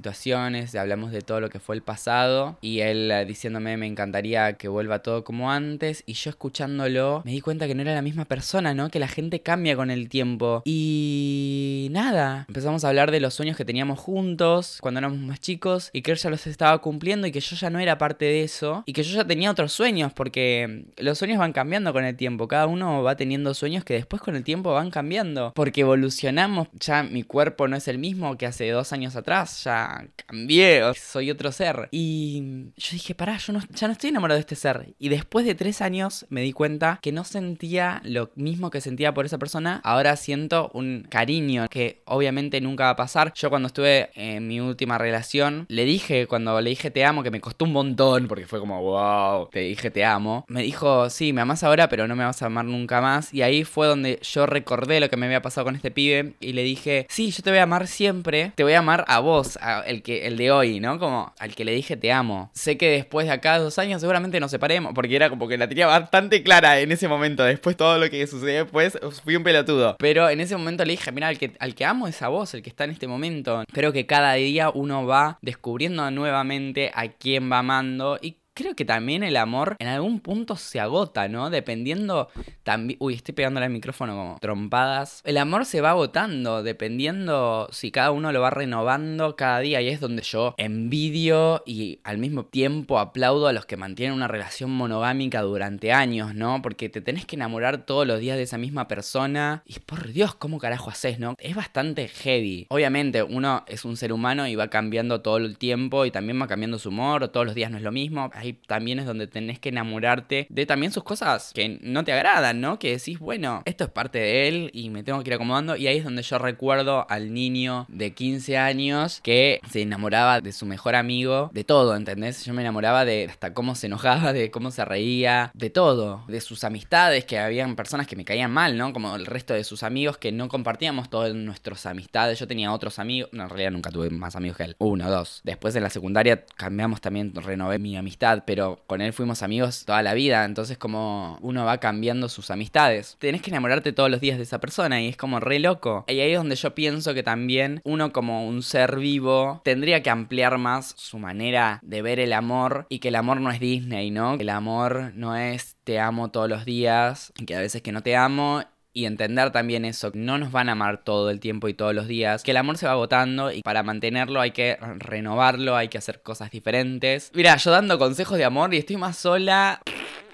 hablamos 0.79 1.11
de 1.11 1.21
todo 1.21 1.41
lo 1.41 1.49
que 1.49 1.59
fue 1.59 1.75
el 1.75 1.81
pasado 1.81 2.57
y 2.61 2.79
él 2.79 3.11
eh, 3.11 3.25
diciéndome 3.25 3.77
me 3.77 3.87
encantaría 3.87 4.53
que 4.53 4.67
vuelva 4.67 4.99
todo 4.99 5.23
como 5.23 5.51
antes 5.51 6.03
y 6.05 6.13
yo 6.13 6.29
escuchándolo 6.29 7.21
me 7.25 7.31
di 7.31 7.41
cuenta 7.41 7.67
que 7.67 7.75
no 7.75 7.81
era 7.81 7.93
la 7.93 8.01
misma 8.01 8.25
persona, 8.25 8.73
¿no? 8.73 8.89
Que 8.89 8.99
la 8.99 9.07
gente 9.07 9.41
cambia 9.41 9.75
con 9.75 9.91
el 9.91 10.09
tiempo. 10.09 10.61
Y 10.65 11.87
nada, 11.91 12.45
empezamos 12.47 12.83
a 12.83 12.89
hablar 12.89 13.11
de 13.11 13.19
los 13.19 13.33
sueños 13.33 13.57
que 13.57 13.65
teníamos 13.65 13.99
juntos 13.99 14.79
cuando 14.81 14.99
éramos 14.99 15.19
más 15.19 15.39
chicos 15.39 15.89
y 15.93 16.01
que 16.01 16.11
él 16.11 16.17
ya 16.17 16.29
los 16.29 16.47
estaba 16.47 16.77
cumpliendo 16.79 17.27
y 17.27 17.31
que 17.31 17.39
yo 17.39 17.55
ya 17.55 17.69
no 17.69 17.79
era 17.79 17.97
parte 17.97 18.25
de 18.25 18.43
eso 18.43 18.83
y 18.85 18.93
que 18.93 19.03
yo 19.03 19.15
ya 19.15 19.25
tenía 19.25 19.51
otros 19.51 19.73
sueños 19.73 20.13
porque 20.13 20.85
los 20.97 21.17
sueños 21.17 21.39
van 21.39 21.53
cambiando 21.53 21.93
con 21.93 22.05
el 22.05 22.15
tiempo, 22.15 22.47
cada 22.47 22.67
uno 22.67 23.03
va 23.03 23.15
teniendo 23.15 23.53
sueños 23.53 23.83
que 23.83 23.93
después 23.93 24.21
con 24.21 24.35
el 24.35 24.43
tiempo 24.43 24.73
van 24.73 24.91
cambiando 24.91 25.53
porque 25.55 25.81
evolucionamos, 25.81 26.67
ya 26.73 27.03
mi 27.03 27.23
cuerpo 27.23 27.67
no 27.67 27.75
es 27.75 27.87
el 27.87 27.97
mismo 27.97 28.37
que 28.37 28.45
hace 28.45 28.69
dos 28.69 28.93
años 28.93 29.15
atrás, 29.15 29.63
ya 29.63 30.07
cambié, 30.29 30.81
soy 30.95 31.31
otro 31.31 31.51
ser. 31.51 31.87
Y 31.91 32.71
yo 32.77 32.89
dije, 32.91 33.15
pará, 33.15 33.37
yo 33.37 33.53
ya 33.73 33.87
no 33.87 33.93
estoy 33.93 34.09
enamorado 34.09 34.37
de 34.37 34.41
este 34.41 34.55
ser 34.55 34.93
y 34.99 35.09
después 35.09 35.45
de 35.45 35.55
tres 35.55 35.81
años 35.81 36.25
me 36.29 36.41
di 36.41 36.53
cuenta 36.53 36.99
que 37.01 37.11
no 37.11 37.23
sentía 37.23 38.01
lo 38.03 38.29
mismo 38.35 38.69
que 38.69 38.81
sentía 38.81 39.13
por 39.13 39.25
esa 39.25 39.37
persona, 39.37 39.81
ahora 39.83 40.15
siento 40.15 40.69
un 40.73 41.05
cariño 41.09 41.67
que 41.69 42.01
obviamente 42.05 42.61
nunca 42.61 42.85
va 42.85 42.89
a 42.91 42.95
pasar, 42.95 43.33
yo 43.33 43.49
cuando 43.49 43.67
estuve 43.67 44.09
en 44.15 44.47
mi 44.47 44.59
última 44.59 44.97
relación 44.97 45.65
le 45.69 45.85
dije, 45.85 46.27
cuando 46.27 46.59
le 46.61 46.69
dije 46.69 46.91
te 46.91 47.03
amo, 47.05 47.23
que 47.23 47.31
me 47.31 47.41
costó 47.41 47.65
un 47.65 47.73
montón 47.73 48.27
porque 48.27 48.45
fue 48.45 48.59
como, 48.59 48.81
wow, 48.81 49.49
te 49.49 49.59
dije 49.61 49.89
te 49.91 50.05
amo, 50.05 50.45
me 50.47 50.61
dijo, 50.61 51.09
sí, 51.09 51.33
me 51.33 51.41
amas 51.41 51.63
ahora 51.63 51.89
pero 51.89 52.07
no 52.07 52.15
me 52.15 52.25
vas 52.25 52.41
a 52.41 52.47
amar 52.47 52.65
nunca 52.65 53.01
más 53.01 53.33
y 53.33 53.41
ahí 53.41 53.63
fue 53.63 53.87
donde 53.87 54.19
yo 54.21 54.45
recordé 54.45 54.99
lo 54.99 55.09
que 55.09 55.17
me 55.17 55.25
había 55.25 55.41
pasado 55.41 55.65
con 55.65 55.75
este 55.75 55.91
pibe 55.91 56.33
y 56.39 56.53
le 56.53 56.63
dije, 56.63 57.07
sí, 57.09 57.31
yo 57.31 57.43
te 57.43 57.49
voy 57.49 57.59
a 57.59 57.63
amar 57.63 57.87
siempre, 57.87 58.51
te 58.55 58.63
voy 58.63 58.73
a 58.73 58.79
amar 58.79 59.05
a 59.07 59.19
vos, 59.19 59.57
el, 59.85 60.03
que, 60.03 60.18
el 60.27 60.37
de 60.37 60.51
hoy, 60.51 60.79
¿no? 60.79 60.99
Como 60.99 61.33
al 61.39 61.55
que 61.55 61.65
le 61.65 61.73
dije 61.73 61.97
te 61.97 62.11
amo. 62.11 62.51
Sé 62.53 62.77
que 62.77 62.89
después 62.89 63.27
de 63.27 63.33
acá 63.33 63.57
dos 63.59 63.77
años 63.79 64.01
seguramente 64.01 64.39
nos 64.39 64.51
separemos, 64.51 64.93
porque 64.93 65.15
era 65.15 65.29
como 65.29 65.47
que 65.47 65.57
la 65.57 65.67
tenía 65.67 65.87
bastante 65.87 66.43
clara 66.43 66.79
en 66.79 66.91
ese 66.91 67.07
momento, 67.07 67.43
después 67.43 67.77
todo 67.77 67.97
lo 67.97 68.09
que 68.09 68.25
sucedió 68.27 68.63
después, 68.63 68.97
fui 69.23 69.35
un 69.35 69.43
pelotudo. 69.43 69.95
Pero 69.99 70.29
en 70.29 70.39
ese 70.39 70.55
momento 70.55 70.85
le 70.85 70.91
dije, 70.91 71.11
mira, 71.11 71.27
al 71.27 71.37
que, 71.37 71.53
al 71.59 71.75
que 71.75 71.85
amo 71.85 72.07
es 72.07 72.21
a 72.21 72.27
vos, 72.27 72.53
el 72.53 72.61
que 72.61 72.69
está 72.69 72.83
en 72.83 72.91
este 72.91 73.07
momento. 73.07 73.63
Creo 73.71 73.93
que 73.93 74.05
cada 74.05 74.33
día 74.33 74.69
uno 74.69 75.05
va 75.05 75.37
descubriendo 75.41 76.09
nuevamente 76.11 76.91
a 76.93 77.07
quién 77.09 77.51
va 77.51 77.59
amando 77.59 78.17
y 78.21 78.37
creo 78.59 78.75
que 78.75 78.83
también 78.83 79.23
el 79.23 79.37
amor 79.37 79.77
en 79.79 79.87
algún 79.87 80.19
punto 80.19 80.57
se 80.57 80.81
agota, 80.81 81.29
¿no? 81.29 81.49
Dependiendo 81.49 82.27
también... 82.63 82.97
Uy, 82.99 83.13
estoy 83.13 83.33
pegándole 83.33 83.67
al 83.67 83.71
micrófono 83.71 84.17
como 84.17 84.37
trompadas. 84.41 85.21
El 85.23 85.37
amor 85.37 85.63
se 85.63 85.79
va 85.79 85.91
agotando 85.91 86.61
dependiendo 86.61 87.69
si 87.71 87.89
cada 87.91 88.11
uno 88.11 88.33
lo 88.33 88.41
va 88.41 88.49
renovando 88.49 89.37
cada 89.37 89.59
día 89.59 89.79
y 89.79 89.87
es 89.87 90.01
donde 90.01 90.23
yo 90.23 90.55
envidio 90.57 91.63
y 91.65 92.01
al 92.03 92.17
mismo 92.17 92.45
tiempo 92.45 92.99
aplaudo 92.99 93.47
a 93.47 93.53
los 93.53 93.65
que 93.65 93.77
mantienen 93.77 94.13
una 94.13 94.27
relación 94.27 94.71
monogámica 94.71 95.41
durante 95.41 95.93
años, 95.93 96.35
¿no? 96.35 96.61
Porque 96.61 96.89
te 96.89 96.99
tenés 96.99 97.25
que 97.25 97.37
enamorar 97.37 97.85
todos 97.85 98.05
los 98.05 98.19
días 98.19 98.35
de 98.35 98.43
esa 98.43 98.57
misma 98.57 98.89
persona 98.89 99.63
y 99.65 99.79
por 99.79 100.11
Dios, 100.11 100.35
¿cómo 100.35 100.57
carajo 100.57 100.89
haces, 100.89 101.17
no? 101.17 101.35
Es 101.37 101.55
bastante 101.55 102.09
heavy. 102.09 102.67
Obviamente 102.69 103.23
uno 103.23 103.63
es 103.67 103.85
un 103.85 103.95
ser 103.95 104.11
humano 104.11 104.47
y 104.47 104.55
va 104.55 104.69
cambiando 104.69 105.21
todo 105.21 105.37
el 105.37 105.57
tiempo 105.57 106.05
y 106.05 106.11
también 106.11 106.41
va 106.41 106.47
cambiando 106.47 106.77
su 106.77 106.89
humor, 106.89 107.29
todos 107.29 107.45
los 107.45 107.55
días 107.55 107.71
no 107.71 107.77
es 107.77 107.83
lo 107.83 107.93
mismo 107.93 108.29
también 108.53 108.99
es 108.99 109.05
donde 109.05 109.27
tenés 109.27 109.59
que 109.59 109.69
enamorarte 109.69 110.47
de 110.49 110.65
también 110.65 110.91
sus 110.91 111.03
cosas 111.03 111.51
que 111.53 111.79
no 111.81 112.03
te 112.03 112.13
agradan, 112.13 112.61
¿no? 112.61 112.79
Que 112.79 112.91
decís, 112.91 113.19
bueno, 113.19 113.61
esto 113.65 113.83
es 113.83 113.89
parte 113.89 114.19
de 114.19 114.47
él 114.47 114.71
y 114.73 114.89
me 114.89 115.03
tengo 115.03 115.21
que 115.23 115.29
ir 115.29 115.33
acomodando. 115.33 115.75
Y 115.75 115.87
ahí 115.87 115.97
es 115.97 116.03
donde 116.03 116.23
yo 116.23 116.37
recuerdo 116.37 117.05
al 117.09 117.33
niño 117.33 117.85
de 117.89 118.13
15 118.13 118.57
años 118.57 119.19
que 119.21 119.59
se 119.69 119.81
enamoraba 119.81 120.41
de 120.41 120.51
su 120.51 120.65
mejor 120.65 120.95
amigo, 120.95 121.49
de 121.53 121.63
todo, 121.63 121.95
¿entendés? 121.95 122.45
Yo 122.45 122.53
me 122.53 122.61
enamoraba 122.61 123.05
de 123.05 123.27
hasta 123.29 123.53
cómo 123.53 123.75
se 123.75 123.87
enojaba, 123.87 124.33
de 124.33 124.51
cómo 124.51 124.71
se 124.71 124.85
reía, 124.85 125.51
de 125.53 125.69
todo, 125.69 126.23
de 126.27 126.41
sus 126.41 126.63
amistades, 126.63 127.25
que 127.25 127.39
habían 127.39 127.75
personas 127.75 128.07
que 128.07 128.15
me 128.15 128.25
caían 128.25 128.51
mal, 128.51 128.77
¿no? 128.77 128.93
Como 128.93 129.15
el 129.15 129.25
resto 129.25 129.53
de 129.53 129.63
sus 129.63 129.83
amigos 129.83 130.17
que 130.17 130.31
no 130.31 130.47
compartíamos 130.47 131.09
todas 131.09 131.33
nuestras 131.33 131.85
amistades. 131.85 132.39
Yo 132.39 132.47
tenía 132.47 132.71
otros 132.71 132.99
amigos, 132.99 133.29
no, 133.33 133.43
en 133.43 133.49
realidad 133.49 133.71
nunca 133.71 133.91
tuve 133.91 134.09
más 134.09 134.35
amigos 134.35 134.57
que 134.57 134.63
él, 134.63 134.75
uno, 134.79 135.09
dos. 135.09 135.41
Después 135.43 135.75
en 135.75 135.83
la 135.83 135.89
secundaria 135.89 136.45
cambiamos 136.55 137.01
también, 137.01 137.33
renové 137.35 137.79
mi 137.79 137.97
amistad 137.97 138.28
pero 138.45 138.79
con 138.87 139.01
él 139.01 139.13
fuimos 139.13 139.43
amigos 139.43 139.85
toda 139.85 140.01
la 140.01 140.13
vida, 140.13 140.45
entonces 140.45 140.77
como 140.77 141.37
uno 141.41 141.65
va 141.65 141.79
cambiando 141.79 142.29
sus 142.29 142.51
amistades. 142.51 143.17
Tenés 143.19 143.41
que 143.41 143.49
enamorarte 143.49 143.93
todos 143.93 144.09
los 144.09 144.21
días 144.21 144.37
de 144.37 144.43
esa 144.43 144.59
persona 144.59 145.01
y 145.01 145.07
es 145.07 145.17
como 145.17 145.39
re 145.39 145.59
loco. 145.59 146.05
Y 146.07 146.19
ahí 146.19 146.31
es 146.31 146.37
donde 146.37 146.55
yo 146.55 146.75
pienso 146.75 147.13
que 147.13 147.23
también 147.23 147.81
uno 147.83 148.11
como 148.11 148.47
un 148.47 148.63
ser 148.63 148.97
vivo 148.97 149.61
tendría 149.63 150.03
que 150.03 150.09
ampliar 150.09 150.57
más 150.57 150.93
su 150.97 151.19
manera 151.19 151.79
de 151.83 152.01
ver 152.01 152.19
el 152.19 152.33
amor 152.33 152.85
y 152.89 152.99
que 152.99 153.09
el 153.09 153.15
amor 153.15 153.41
no 153.41 153.51
es 153.51 153.59
Disney, 153.59 154.11
¿no? 154.11 154.35
El 154.35 154.49
amor 154.49 155.11
no 155.15 155.35
es 155.35 155.75
te 155.83 155.99
amo 155.99 156.29
todos 156.29 156.49
los 156.49 156.65
días, 156.65 157.33
que 157.47 157.55
a 157.55 157.59
veces 157.59 157.81
que 157.81 157.91
no 157.91 158.03
te 158.03 158.15
amo 158.15 158.63
y 158.93 159.05
entender 159.05 159.51
también 159.51 159.85
eso, 159.85 160.11
no 160.13 160.37
nos 160.37 160.51
van 160.51 160.69
a 160.69 160.73
amar 160.73 161.03
todo 161.03 161.29
el 161.29 161.39
tiempo 161.39 161.67
y 161.67 161.73
todos 161.73 161.93
los 161.93 162.07
días, 162.07 162.43
que 162.43 162.51
el 162.51 162.57
amor 162.57 162.77
se 162.77 162.85
va 162.85 162.93
agotando 162.93 163.51
y 163.51 163.61
para 163.61 163.83
mantenerlo 163.83 164.41
hay 164.41 164.51
que 164.51 164.77
renovarlo, 164.97 165.75
hay 165.75 165.89
que 165.89 165.97
hacer 165.97 166.21
cosas 166.21 166.51
diferentes. 166.51 167.31
Mira, 167.33 167.55
yo 167.57 167.71
dando 167.71 167.99
consejos 167.99 168.37
de 168.37 168.45
amor 168.45 168.73
y 168.73 168.77
estoy 168.77 168.97
más 168.97 169.17
sola. 169.17 169.81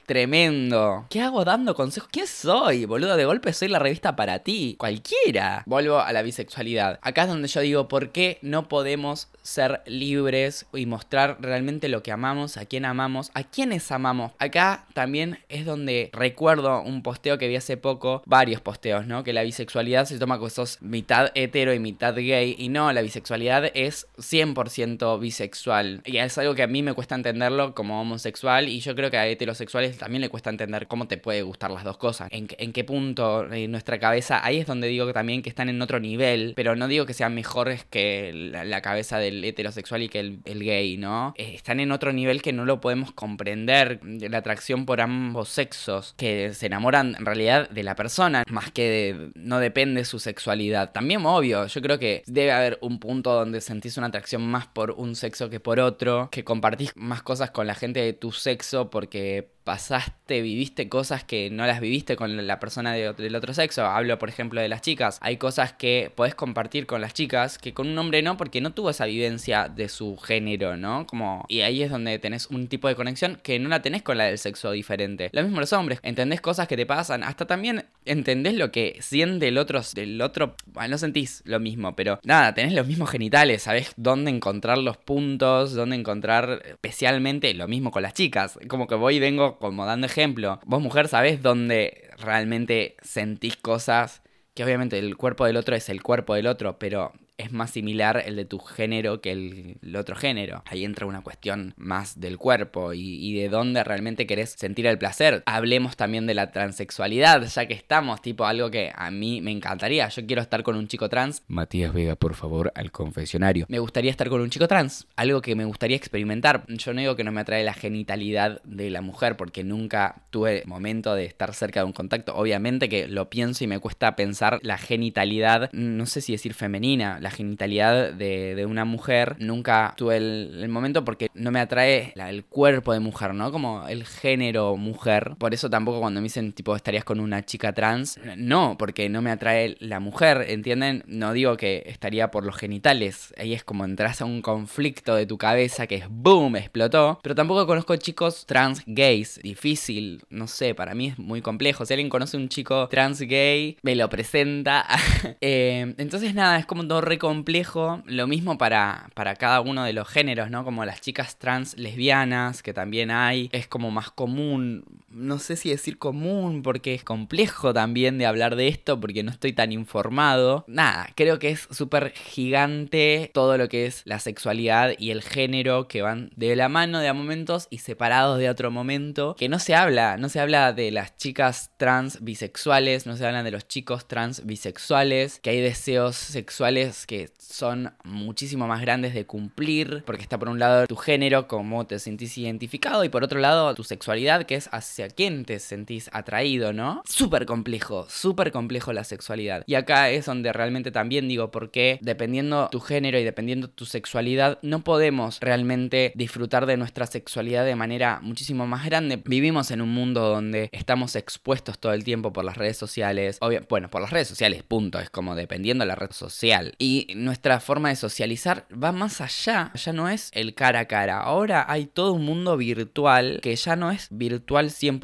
Tremendo. 0.05 1.07
¿Qué 1.09 1.21
hago 1.21 1.43
dando 1.43 1.73
consejos? 1.73 2.09
¿Quién 2.11 2.27
soy? 2.27 2.85
Boludo, 2.85 3.17
de 3.17 3.25
golpe 3.25 3.53
soy 3.53 3.69
la 3.69 3.79
revista 3.79 4.15
para 4.15 4.39
ti. 4.39 4.75
Cualquiera. 4.77 5.63
Vuelvo 5.65 5.99
a 5.99 6.13
la 6.13 6.21
bisexualidad. 6.21 6.99
Acá 7.01 7.23
es 7.23 7.29
donde 7.29 7.47
yo 7.47 7.61
digo, 7.61 7.87
¿por 7.87 8.09
qué 8.09 8.37
no 8.43 8.67
podemos 8.67 9.29
ser 9.41 9.81
libres 9.87 10.67
y 10.73 10.85
mostrar 10.85 11.37
realmente 11.39 11.89
lo 11.89 12.03
que 12.03 12.11
amamos, 12.11 12.57
a 12.57 12.65
quién 12.65 12.85
amamos, 12.85 13.31
a 13.33 13.43
quiénes 13.43 13.91
amamos? 13.91 14.33
Acá 14.37 14.85
también 14.93 15.39
es 15.49 15.65
donde 15.65 16.11
recuerdo 16.13 16.81
un 16.81 17.01
posteo 17.01 17.39
que 17.39 17.47
vi 17.47 17.55
hace 17.55 17.77
poco, 17.77 18.21
varios 18.27 18.61
posteos, 18.61 19.07
¿no? 19.07 19.23
Que 19.23 19.33
la 19.33 19.41
bisexualidad 19.41 20.05
se 20.05 20.19
toma 20.19 20.39
que 20.39 20.49
sos 20.51 20.81
mitad 20.81 21.31
hetero 21.33 21.73
y 21.73 21.79
mitad 21.79 22.13
gay. 22.13 22.55
Y 22.59 22.69
no, 22.69 22.93
la 22.93 23.01
bisexualidad 23.01 23.71
es 23.73 24.07
100% 24.17 25.19
bisexual. 25.19 26.01
Y 26.05 26.17
es 26.17 26.37
algo 26.37 26.53
que 26.53 26.63
a 26.63 26.67
mí 26.67 26.83
me 26.83 26.93
cuesta 26.93 27.15
entenderlo 27.15 27.73
como 27.73 27.99
homosexual 27.99 28.69
y 28.69 28.81
yo 28.81 28.95
creo 28.95 29.09
que 29.09 29.17
a 29.17 29.27
heterosexuales 29.27 29.94
también 29.95 30.21
le 30.21 30.29
cuesta 30.29 30.49
entender 30.49 30.87
cómo 30.87 31.07
te 31.07 31.17
puede 31.17 31.41
gustar 31.41 31.71
las 31.71 31.83
dos 31.83 31.97
cosas. 31.97 32.29
En, 32.31 32.47
qué 32.47 32.83
punto 32.83 33.51
en 33.51 33.71
nuestra 33.71 33.99
cabeza, 33.99 34.45
ahí 34.45 34.57
es 34.59 34.67
donde 34.67 34.87
digo 34.87 35.05
que 35.07 35.13
también 35.13 35.41
que 35.41 35.49
están 35.49 35.69
en 35.69 35.81
otro 35.81 35.99
nivel, 35.99 36.53
pero 36.55 36.75
no 36.75 36.87
digo 36.87 37.05
que 37.05 37.13
sean 37.13 37.33
mejores 37.33 37.85
que 37.85 38.31
la, 38.33 38.81
cabeza 38.81 39.17
del 39.17 39.43
heterosexual 39.43 40.03
y 40.03 40.09
que 40.09 40.19
el, 40.19 40.63
gay, 40.63 40.97
¿no? 40.97 41.33
Eh, 41.37 41.53
están 41.55 41.79
en 41.79 41.91
otro 41.91 42.13
nivel 42.13 42.41
que 42.41 42.53
no 42.53 42.65
lo 42.65 42.81
podemos 42.81 43.11
comprender, 43.11 43.99
la 44.03 44.37
atracción 44.37 44.85
por 44.85 45.01
ambos 45.01 45.49
sexos, 45.49 46.13
que 46.17 46.53
se 46.53 46.67
enamoran 46.67 47.15
en 47.17 47.25
realidad 47.25 47.69
de 47.69 47.83
la 47.83 47.95
persona, 47.95 48.43
más 48.49 48.71
que 48.71 48.89
de, 48.89 49.31
no 49.35 49.59
depende 49.59 50.05
su 50.05 50.19
sexualidad. 50.19 50.91
También 50.91 51.25
obvio, 51.25 51.65
yo 51.67 51.81
creo 51.81 51.99
que 51.99 52.23
debe 52.27 52.51
haber 52.51 52.77
un 52.81 52.99
punto 52.99 53.33
donde 53.33 53.61
sentís 53.61 53.97
una 53.97 54.07
atracción 54.07 54.45
más 54.45 54.67
por 54.67 54.91
un 54.91 55.15
sexo 55.15 55.49
que 55.49 55.59
por 55.59 55.79
otro, 55.79 56.29
que 56.31 56.43
compartís 56.43 56.91
más 56.95 57.21
cosas 57.23 57.51
con 57.51 57.67
la 57.67 57.75
gente 57.75 58.01
de 58.01 58.13
tu 58.13 58.31
sexo 58.31 58.89
porque 58.89 59.54
pasaste, 59.65 60.41
viviste 60.41 60.87
cosas 60.89 61.23
que 61.23 61.49
no 61.49 61.65
las 61.65 61.81
viviste 61.81 62.15
con 62.15 62.47
la 62.47 62.59
persona 62.59 62.93
del 62.93 63.35
otro 63.35 63.53
sexo. 63.53 63.83
Hablo, 63.85 64.17
por 64.19 64.29
ejemplo, 64.29 64.61
de 64.61 64.69
las 64.69 64.81
chicas. 64.81 65.17
Hay 65.21 65.37
cosas 65.37 65.73
que 65.73 66.11
podés 66.15 66.35
compartir 66.35 66.85
con 66.85 67.01
las 67.01 67.15
chicas 67.15 67.57
que 67.57 67.73
con 67.73 67.87
un 67.87 67.97
hombre 67.97 68.21
no, 68.21 68.37
porque 68.37 68.61
no 68.61 68.73
tuvo 68.73 68.91
esa 68.91 69.05
vivencia 69.05 69.67
de 69.67 69.89
su 69.89 70.17
género, 70.17 70.77
¿no? 70.77 71.07
Como, 71.07 71.45
y 71.49 71.61
ahí 71.61 71.81
es 71.81 71.89
donde 71.89 72.19
tenés 72.19 72.47
un 72.47 72.67
tipo 72.67 72.87
de 72.87 72.95
conexión 72.95 73.39
que 73.41 73.57
no 73.57 73.67
la 73.67 73.81
tenés 73.81 74.03
con 74.03 74.19
la 74.19 74.25
del 74.25 74.37
sexo 74.37 74.71
diferente. 74.71 75.29
Lo 75.33 75.41
mismo 75.41 75.59
los 75.59 75.73
hombres, 75.73 75.99
entendés 76.03 76.41
cosas 76.41 76.67
que 76.67 76.77
te 76.77 76.85
pasan, 76.85 77.23
hasta 77.23 77.47
también 77.47 77.85
entendés 78.05 78.53
lo 78.53 78.71
que 78.71 78.99
siente 79.01 79.47
el 79.47 79.57
otro, 79.57 79.81
del 79.95 80.21
otro, 80.21 80.55
bueno, 80.67 80.89
no 80.89 80.97
sentís 80.99 81.41
lo 81.43 81.59
mismo, 81.59 81.95
pero 81.95 82.19
nada, 82.23 82.53
tenés 82.53 82.73
los 82.73 82.85
mismos 82.85 83.09
genitales, 83.09 83.63
sabés 83.63 83.93
dónde 83.97 84.29
encontrar 84.29 84.77
los 84.77 84.97
puntos, 84.97 85.73
dónde 85.73 85.95
encontrar 85.95 86.61
especialmente 86.67 87.51
lo 87.55 87.67
mismo 87.67 87.89
con 87.89 88.03
las 88.03 88.13
chicas. 88.13 88.59
Como 88.67 88.85
que 88.85 88.93
voy 88.93 89.15
y 89.15 89.19
vengo 89.19 89.54
como 89.59 89.85
dando 89.85 90.07
ejemplo, 90.07 90.59
vos 90.65 90.81
mujer 90.81 91.07
sabés 91.07 91.41
dónde 91.41 92.09
realmente 92.17 92.95
sentís 93.01 93.57
cosas 93.57 94.21
que 94.53 94.63
obviamente 94.63 94.97
el 94.97 95.17
cuerpo 95.17 95.45
del 95.45 95.57
otro 95.57 95.75
es 95.75 95.89
el 95.89 96.01
cuerpo 96.01 96.33
del 96.35 96.47
otro, 96.47 96.79
pero 96.79 97.11
es 97.37 97.51
más 97.51 97.71
similar 97.71 98.23
el 98.25 98.35
de 98.35 98.45
tu 98.45 98.59
género 98.59 99.21
que 99.21 99.31
el, 99.31 99.77
el 99.81 99.95
otro 99.95 100.15
género. 100.15 100.63
Ahí 100.65 100.85
entra 100.85 101.05
una 101.05 101.21
cuestión 101.21 101.73
más 101.77 102.19
del 102.19 102.37
cuerpo 102.37 102.93
y, 102.93 103.01
y 103.01 103.33
de 103.33 103.49
dónde 103.49 103.83
realmente 103.83 104.25
querés 104.25 104.51
sentir 104.57 104.87
el 104.87 104.97
placer. 104.97 105.43
Hablemos 105.45 105.97
también 105.97 106.27
de 106.27 106.33
la 106.33 106.51
transexualidad, 106.51 107.45
ya 107.47 107.65
que 107.67 107.73
estamos, 107.73 108.21
tipo 108.21 108.45
algo 108.45 108.71
que 108.71 108.91
a 108.95 109.11
mí 109.11 109.41
me 109.41 109.51
encantaría. 109.51 110.07
Yo 110.09 110.25
quiero 110.25 110.41
estar 110.41 110.63
con 110.63 110.75
un 110.75 110.87
chico 110.87 111.09
trans. 111.09 111.43
Matías 111.47 111.93
Vega, 111.93 112.15
por 112.15 112.35
favor, 112.35 112.71
al 112.75 112.91
confesionario. 112.91 113.65
Me 113.69 113.79
gustaría 113.79 114.11
estar 114.11 114.29
con 114.29 114.41
un 114.41 114.49
chico 114.49 114.67
trans, 114.67 115.07
algo 115.15 115.41
que 115.41 115.55
me 115.55 115.65
gustaría 115.65 115.97
experimentar. 115.97 116.65
Yo 116.67 116.93
no 116.93 117.01
digo 117.01 117.15
que 117.15 117.23
no 117.23 117.31
me 117.31 117.41
atrae 117.41 117.63
la 117.63 117.73
genitalidad 117.73 118.61
de 118.63 118.89
la 118.89 119.01
mujer 119.01 119.37
porque 119.37 119.63
nunca 119.63 120.23
tuve 120.29 120.63
momento 120.65 121.15
de 121.15 121.25
estar 121.25 121.53
cerca 121.53 121.81
de 121.81 121.85
un 121.85 121.93
contacto. 121.93 122.35
Obviamente 122.35 122.89
que 122.89 123.07
lo 123.07 123.29
pienso 123.29 123.63
y 123.63 123.67
me 123.67 123.79
cuesta 123.79 124.15
pensar 124.15 124.59
la 124.61 124.77
genitalidad, 124.77 125.69
no 125.73 126.05
sé 126.05 126.21
si 126.21 126.31
decir 126.31 126.53
femenina, 126.53 127.19
la 127.25 127.31
genitalidad 127.31 128.13
de, 128.13 128.65
una 128.67 128.85
mujer. 128.85 129.35
Nunca 129.39 129.95
tuve 129.97 130.17
el, 130.17 130.69
momento 130.69 131.03
porque 131.03 131.29
no 131.33 131.51
me 131.51 131.59
atrae 131.59 132.13
el 132.15 132.45
cuerpo 132.45 132.93
de 132.93 132.99
mujer, 132.99 133.33
¿no? 133.33 133.51
Como 133.51 133.87
el 133.87 134.05
género 134.05 134.77
mujer. 134.77 135.33
Por 135.39 135.55
eso 135.55 135.69
tampoco 135.69 135.99
cuando 135.99 136.21
me 136.21 136.25
dicen 136.25 136.53
tipo 136.53 136.75
estarías 136.75 137.03
con 137.03 137.19
una 137.19 137.43
chica 137.43 137.73
trans, 137.73 138.19
no, 138.37 138.75
porque 138.77 139.09
no 139.09 139.23
me 139.23 139.31
atrae 139.31 139.75
la 139.79 139.99
mujer, 139.99 140.45
¿entienden? 140.47 141.03
No 141.07 141.33
digo 141.33 141.57
que 141.57 141.83
estaría 141.87 142.29
por 142.29 142.45
los 142.45 142.57
genitales. 142.57 143.33
Ahí 143.39 143.53
es 143.53 143.63
como 143.63 143.85
entras 143.85 144.21
a 144.21 144.25
un 144.25 144.43
conflicto 144.43 145.15
de 145.15 145.25
tu 145.25 145.39
cabeza 145.39 145.87
que 145.87 145.95
es 145.95 146.05
boom, 146.07 146.57
explotó. 146.57 147.19
Pero 147.23 147.33
tampoco 147.33 147.65
conozco 147.65 147.95
chicos 147.95 148.45
trans 148.45 148.83
gays. 148.85 149.39
Difícil, 149.41 150.23
no 150.29 150.47
sé, 150.47 150.75
para 150.75 150.93
mí 150.93 151.07
es 151.07 151.17
muy 151.17 151.41
complejo. 151.41 151.85
Si 151.87 151.93
alguien 151.93 152.09
conoce 152.09 152.37
un 152.37 152.49
chico 152.49 152.87
trans 152.87 153.21
gay, 153.21 153.77
me 153.81 153.95
lo 153.95 154.09
presenta. 154.09 154.85
eh, 155.41 155.95
entonces 155.97 156.35
nada, 156.35 156.59
es 156.59 156.67
como 156.67 156.87
todo 156.87 157.01
re 157.01 157.14
complejo. 157.17 158.01
Lo 158.05 158.27
mismo 158.27 158.57
para, 158.57 159.09
para 159.13 159.35
cada 159.35 159.61
uno 159.61 159.83
de 159.83 159.93
los 159.93 160.07
géneros, 160.07 160.49
¿no? 160.49 160.63
Como 160.63 160.85
las 160.85 161.01
chicas 161.01 161.37
trans 161.37 161.77
lesbianas, 161.77 162.63
que 162.63 162.73
también 162.73 163.11
hay. 163.11 163.49
Es 163.51 163.67
como 163.67 163.91
más 163.91 164.11
común. 164.11 164.85
No 165.15 165.39
sé 165.39 165.55
si 165.55 165.69
decir 165.69 165.97
común, 165.97 166.61
porque 166.61 166.93
es 166.93 167.05
complejo 167.05 167.73
también 167.73 168.17
de 168.17 168.25
hablar 168.25 168.57
de 168.57 168.67
esto, 168.67 168.99
porque 168.99 169.23
no 169.23 169.31
estoy 169.31 169.53
tan 169.53 169.71
informado. 169.71 170.65
Nada, 170.67 171.07
creo 171.15 171.39
que 171.39 171.51
es 171.51 171.69
súper 171.71 172.11
gigante 172.11 173.31
todo 173.33 173.57
lo 173.57 173.69
que 173.69 173.85
es 173.85 174.01
la 174.03 174.19
sexualidad 174.19 174.91
y 174.99 175.11
el 175.11 175.23
género 175.23 175.87
que 175.87 176.01
van 176.01 176.31
de 176.35 176.57
la 176.57 176.67
mano 176.67 176.99
de 176.99 177.07
a 177.07 177.13
momentos 177.13 177.67
y 177.69 177.77
separados 177.77 178.39
de 178.39 178.49
otro 178.49 178.71
momento. 178.71 179.37
Que 179.39 179.47
no 179.47 179.57
se 179.59 179.73
habla, 179.73 180.17
no 180.17 180.27
se 180.27 180.41
habla 180.41 180.73
de 180.73 180.91
las 180.91 181.15
chicas 181.15 181.71
trans 181.77 182.21
bisexuales, 182.21 183.05
no 183.05 183.15
se 183.15 183.25
habla 183.25 183.41
de 183.41 183.51
los 183.51 183.69
chicos 183.69 184.09
trans 184.09 184.45
bisexuales, 184.45 185.39
que 185.39 185.51
hay 185.51 185.61
deseos 185.61 186.17
sexuales 186.17 187.07
que 187.07 187.29
son 187.39 187.93
muchísimo 188.03 188.67
más 188.67 188.81
grandes 188.81 189.13
de 189.13 189.25
cumplir, 189.25 190.03
porque 190.05 190.23
está 190.23 190.37
por 190.37 190.49
un 190.49 190.59
lado 190.59 190.87
tu 190.87 190.97
género, 190.97 191.47
cómo 191.47 191.87
te 191.87 191.99
sentís 191.99 192.37
identificado, 192.37 193.05
y 193.05 193.09
por 193.09 193.23
otro 193.23 193.39
lado 193.39 193.73
tu 193.75 193.85
sexualidad, 193.85 194.45
que 194.45 194.55
es 194.55 194.67
hacia 194.73 195.04
quién 195.09 195.45
te 195.45 195.59
sentís 195.59 196.09
atraído, 196.13 196.73
¿no? 196.73 197.01
Súper 197.05 197.45
complejo, 197.45 198.05
súper 198.09 198.51
complejo 198.51 198.93
la 198.93 199.03
sexualidad. 199.03 199.63
Y 199.67 199.75
acá 199.75 200.09
es 200.09 200.25
donde 200.25 200.53
realmente 200.53 200.91
también 200.91 201.27
digo, 201.27 201.51
porque 201.51 201.99
dependiendo 202.01 202.69
tu 202.71 202.79
género 202.79 203.19
y 203.19 203.23
dependiendo 203.23 203.69
tu 203.69 203.85
sexualidad, 203.85 204.59
no 204.61 204.83
podemos 204.83 205.39
realmente 205.39 206.11
disfrutar 206.15 206.65
de 206.65 206.77
nuestra 206.77 207.05
sexualidad 207.05 207.65
de 207.65 207.75
manera 207.75 208.19
muchísimo 208.21 208.67
más 208.67 208.85
grande. 208.85 209.21
Vivimos 209.23 209.71
en 209.71 209.81
un 209.81 209.89
mundo 209.89 210.29
donde 210.29 210.69
estamos 210.71 211.15
expuestos 211.15 211.79
todo 211.79 211.93
el 211.93 212.03
tiempo 212.03 212.33
por 212.33 212.45
las 212.45 212.57
redes 212.57 212.77
sociales, 212.77 213.37
obvio, 213.41 213.65
bueno, 213.69 213.89
por 213.89 214.01
las 214.01 214.11
redes 214.11 214.27
sociales, 214.27 214.63
punto, 214.63 214.99
es 214.99 215.09
como 215.09 215.35
dependiendo 215.35 215.83
de 215.83 215.87
la 215.87 215.95
red 215.95 216.11
social. 216.11 216.73
Y 216.77 217.07
nuestra 217.15 217.59
forma 217.59 217.89
de 217.89 217.95
socializar 217.95 218.65
va 218.71 218.91
más 218.91 219.21
allá, 219.21 219.71
ya 219.73 219.93
no 219.93 220.09
es 220.09 220.29
el 220.33 220.53
cara 220.53 220.81
a 220.81 220.85
cara, 220.85 221.19
ahora 221.19 221.65
hay 221.67 221.85
todo 221.85 222.13
un 222.13 222.25
mundo 222.25 222.57
virtual 222.57 223.39
que 223.41 223.55
ya 223.55 223.75
no 223.75 223.91
es 223.91 224.07
virtual 224.11 224.69
100%, 224.69 224.94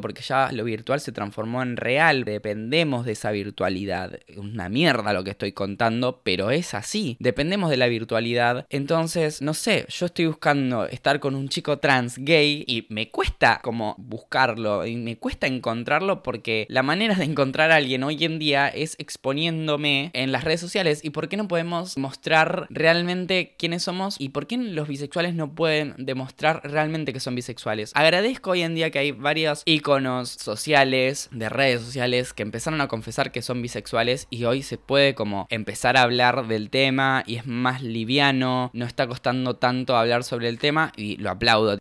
porque 0.00 0.22
ya 0.22 0.50
lo 0.52 0.64
virtual 0.64 1.00
se 1.00 1.12
transformó 1.12 1.62
en 1.62 1.76
real, 1.76 2.24
dependemos 2.24 3.04
de 3.04 3.12
esa 3.12 3.30
virtualidad. 3.30 4.18
Una 4.36 4.68
mierda 4.68 5.12
lo 5.12 5.24
que 5.24 5.30
estoy 5.30 5.52
contando, 5.52 6.20
pero 6.22 6.50
es 6.50 6.74
así, 6.74 7.16
dependemos 7.20 7.70
de 7.70 7.76
la 7.76 7.86
virtualidad. 7.86 8.66
Entonces, 8.70 9.42
no 9.42 9.54
sé, 9.54 9.86
yo 9.88 10.06
estoy 10.06 10.26
buscando 10.26 10.86
estar 10.86 11.20
con 11.20 11.34
un 11.34 11.48
chico 11.48 11.78
trans 11.78 12.18
gay 12.18 12.64
y 12.66 12.86
me 12.88 13.10
cuesta 13.10 13.60
como 13.62 13.94
buscarlo 13.98 14.86
y 14.86 14.96
me 14.96 15.16
cuesta 15.16 15.46
encontrarlo 15.46 16.22
porque 16.22 16.66
la 16.68 16.82
manera 16.82 17.14
de 17.14 17.24
encontrar 17.24 17.70
a 17.70 17.76
alguien 17.76 18.02
hoy 18.04 18.24
en 18.24 18.38
día 18.38 18.68
es 18.68 18.94
exponiéndome 18.98 20.10
en 20.14 20.32
las 20.32 20.44
redes 20.44 20.60
sociales 20.60 21.00
y 21.04 21.10
por 21.10 21.28
qué 21.28 21.36
no 21.36 21.48
podemos 21.48 21.96
mostrar 21.96 22.66
realmente 22.70 23.54
quiénes 23.58 23.82
somos 23.82 24.16
y 24.18 24.30
por 24.30 24.46
qué 24.46 24.56
los 24.56 24.88
bisexuales 24.88 25.34
no 25.34 25.54
pueden 25.54 25.94
demostrar 25.98 26.60
realmente 26.64 27.12
que 27.12 27.20
son 27.20 27.34
bisexuales. 27.34 27.92
Agradezco 27.94 28.50
hoy 28.50 28.62
en 28.62 28.74
día 28.74 28.90
que 28.90 28.98
hay 28.98 29.12
varios 29.12 29.37
iconos 29.64 30.30
sociales, 30.30 31.28
de 31.32 31.48
redes 31.48 31.82
sociales, 31.82 32.32
que 32.32 32.42
empezaron 32.42 32.80
a 32.80 32.88
confesar 32.88 33.32
que 33.32 33.42
son 33.42 33.62
bisexuales 33.62 34.26
y 34.30 34.44
hoy 34.44 34.62
se 34.62 34.78
puede 34.78 35.14
como 35.14 35.46
empezar 35.50 35.96
a 35.96 36.02
hablar 36.02 36.46
del 36.46 36.70
tema 36.70 37.22
y 37.26 37.36
es 37.36 37.46
más 37.46 37.82
liviano, 37.82 38.70
no 38.72 38.84
está 38.84 39.06
costando 39.06 39.56
tanto 39.56 39.96
hablar 39.96 40.24
sobre 40.24 40.48
el 40.48 40.58
tema 40.58 40.92
y 40.96 41.16
lo 41.16 41.30
aplaudo 41.30 41.78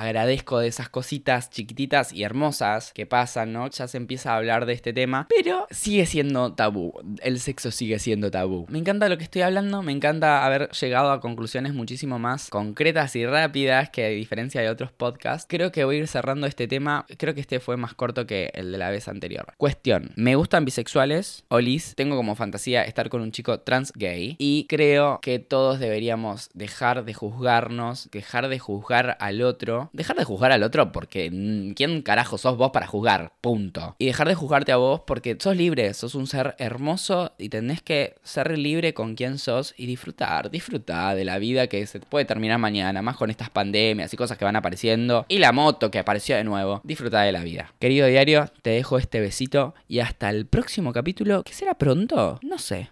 agradezco 0.00 0.58
de 0.58 0.68
esas 0.68 0.88
cositas 0.88 1.50
chiquititas 1.50 2.12
y 2.12 2.22
hermosas 2.22 2.92
que 2.94 3.04
pasan, 3.04 3.52
¿no? 3.52 3.68
Ya 3.68 3.86
se 3.86 3.98
empieza 3.98 4.32
a 4.32 4.36
hablar 4.36 4.64
de 4.64 4.72
este 4.72 4.92
tema, 4.92 5.26
pero 5.28 5.66
sigue 5.70 6.06
siendo 6.06 6.54
tabú. 6.54 6.94
El 7.22 7.38
sexo 7.38 7.70
sigue 7.70 7.98
siendo 7.98 8.30
tabú. 8.30 8.66
Me 8.70 8.78
encanta 8.78 9.10
lo 9.10 9.18
que 9.18 9.24
estoy 9.24 9.42
hablando, 9.42 9.82
me 9.82 9.92
encanta 9.92 10.46
haber 10.46 10.70
llegado 10.70 11.12
a 11.12 11.20
conclusiones 11.20 11.74
muchísimo 11.74 12.18
más 12.18 12.48
concretas 12.48 13.14
y 13.14 13.26
rápidas 13.26 13.90
que 13.90 14.06
a 14.06 14.08
diferencia 14.08 14.62
de 14.62 14.70
otros 14.70 14.90
podcasts. 14.90 15.46
Creo 15.48 15.70
que 15.70 15.84
voy 15.84 15.96
a 15.96 15.98
ir 16.00 16.08
cerrando 16.08 16.46
este 16.46 16.66
tema. 16.66 17.04
Creo 17.18 17.34
que 17.34 17.42
este 17.42 17.60
fue 17.60 17.76
más 17.76 17.92
corto 17.94 18.26
que 18.26 18.50
el 18.54 18.72
de 18.72 18.78
la 18.78 18.90
vez 18.90 19.06
anterior. 19.06 19.52
Cuestión. 19.58 20.12
Me 20.16 20.34
gustan 20.34 20.64
bisexuales, 20.64 21.44
olis. 21.48 21.94
Tengo 21.94 22.16
como 22.16 22.36
fantasía 22.36 22.84
estar 22.84 23.10
con 23.10 23.20
un 23.20 23.32
chico 23.32 23.60
trans 23.60 23.92
gay. 23.94 24.36
Y 24.38 24.66
creo 24.68 25.18
que 25.20 25.38
todos 25.38 25.78
deberíamos 25.78 26.48
dejar 26.54 27.04
de 27.04 27.12
juzgarnos, 27.12 28.08
dejar 28.10 28.48
de 28.48 28.58
juzgar 28.58 29.18
al 29.20 29.42
otro 29.42 29.89
dejar 29.92 30.16
de 30.16 30.24
juzgar 30.24 30.52
al 30.52 30.62
otro 30.62 30.92
porque 30.92 31.28
¿quién 31.74 32.02
carajo 32.02 32.38
sos 32.38 32.56
vos 32.56 32.70
para 32.70 32.86
juzgar? 32.86 33.32
Punto. 33.40 33.96
Y 33.98 34.06
dejar 34.06 34.28
de 34.28 34.34
juzgarte 34.34 34.72
a 34.72 34.76
vos 34.76 35.02
porque 35.06 35.36
sos 35.38 35.56
libre, 35.56 35.92
sos 35.94 36.14
un 36.14 36.26
ser 36.26 36.54
hermoso 36.58 37.32
y 37.38 37.48
tenés 37.48 37.82
que 37.82 38.16
ser 38.22 38.56
libre 38.56 38.94
con 38.94 39.14
quien 39.14 39.38
sos 39.38 39.74
y 39.76 39.86
disfrutar, 39.86 40.50
disfrutar 40.50 41.16
de 41.16 41.24
la 41.24 41.38
vida 41.38 41.66
que 41.66 41.86
se 41.86 42.00
puede 42.00 42.24
terminar 42.24 42.58
mañana, 42.58 43.02
más 43.02 43.16
con 43.16 43.30
estas 43.30 43.50
pandemias 43.50 44.12
y 44.12 44.16
cosas 44.16 44.38
que 44.38 44.44
van 44.44 44.56
apareciendo. 44.56 45.26
Y 45.28 45.38
la 45.38 45.52
moto 45.52 45.90
que 45.90 45.98
apareció 45.98 46.36
de 46.36 46.44
nuevo. 46.44 46.80
Disfrutar 46.84 47.26
de 47.26 47.32
la 47.32 47.42
vida. 47.42 47.72
Querido 47.78 48.06
diario, 48.06 48.46
te 48.62 48.70
dejo 48.70 48.98
este 48.98 49.20
besito 49.20 49.74
y 49.88 50.00
hasta 50.00 50.30
el 50.30 50.46
próximo 50.46 50.92
capítulo, 50.92 51.42
que 51.42 51.52
será 51.52 51.74
pronto, 51.74 52.38
no 52.42 52.58
sé. 52.58 52.90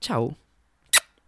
Chau. 0.00 0.36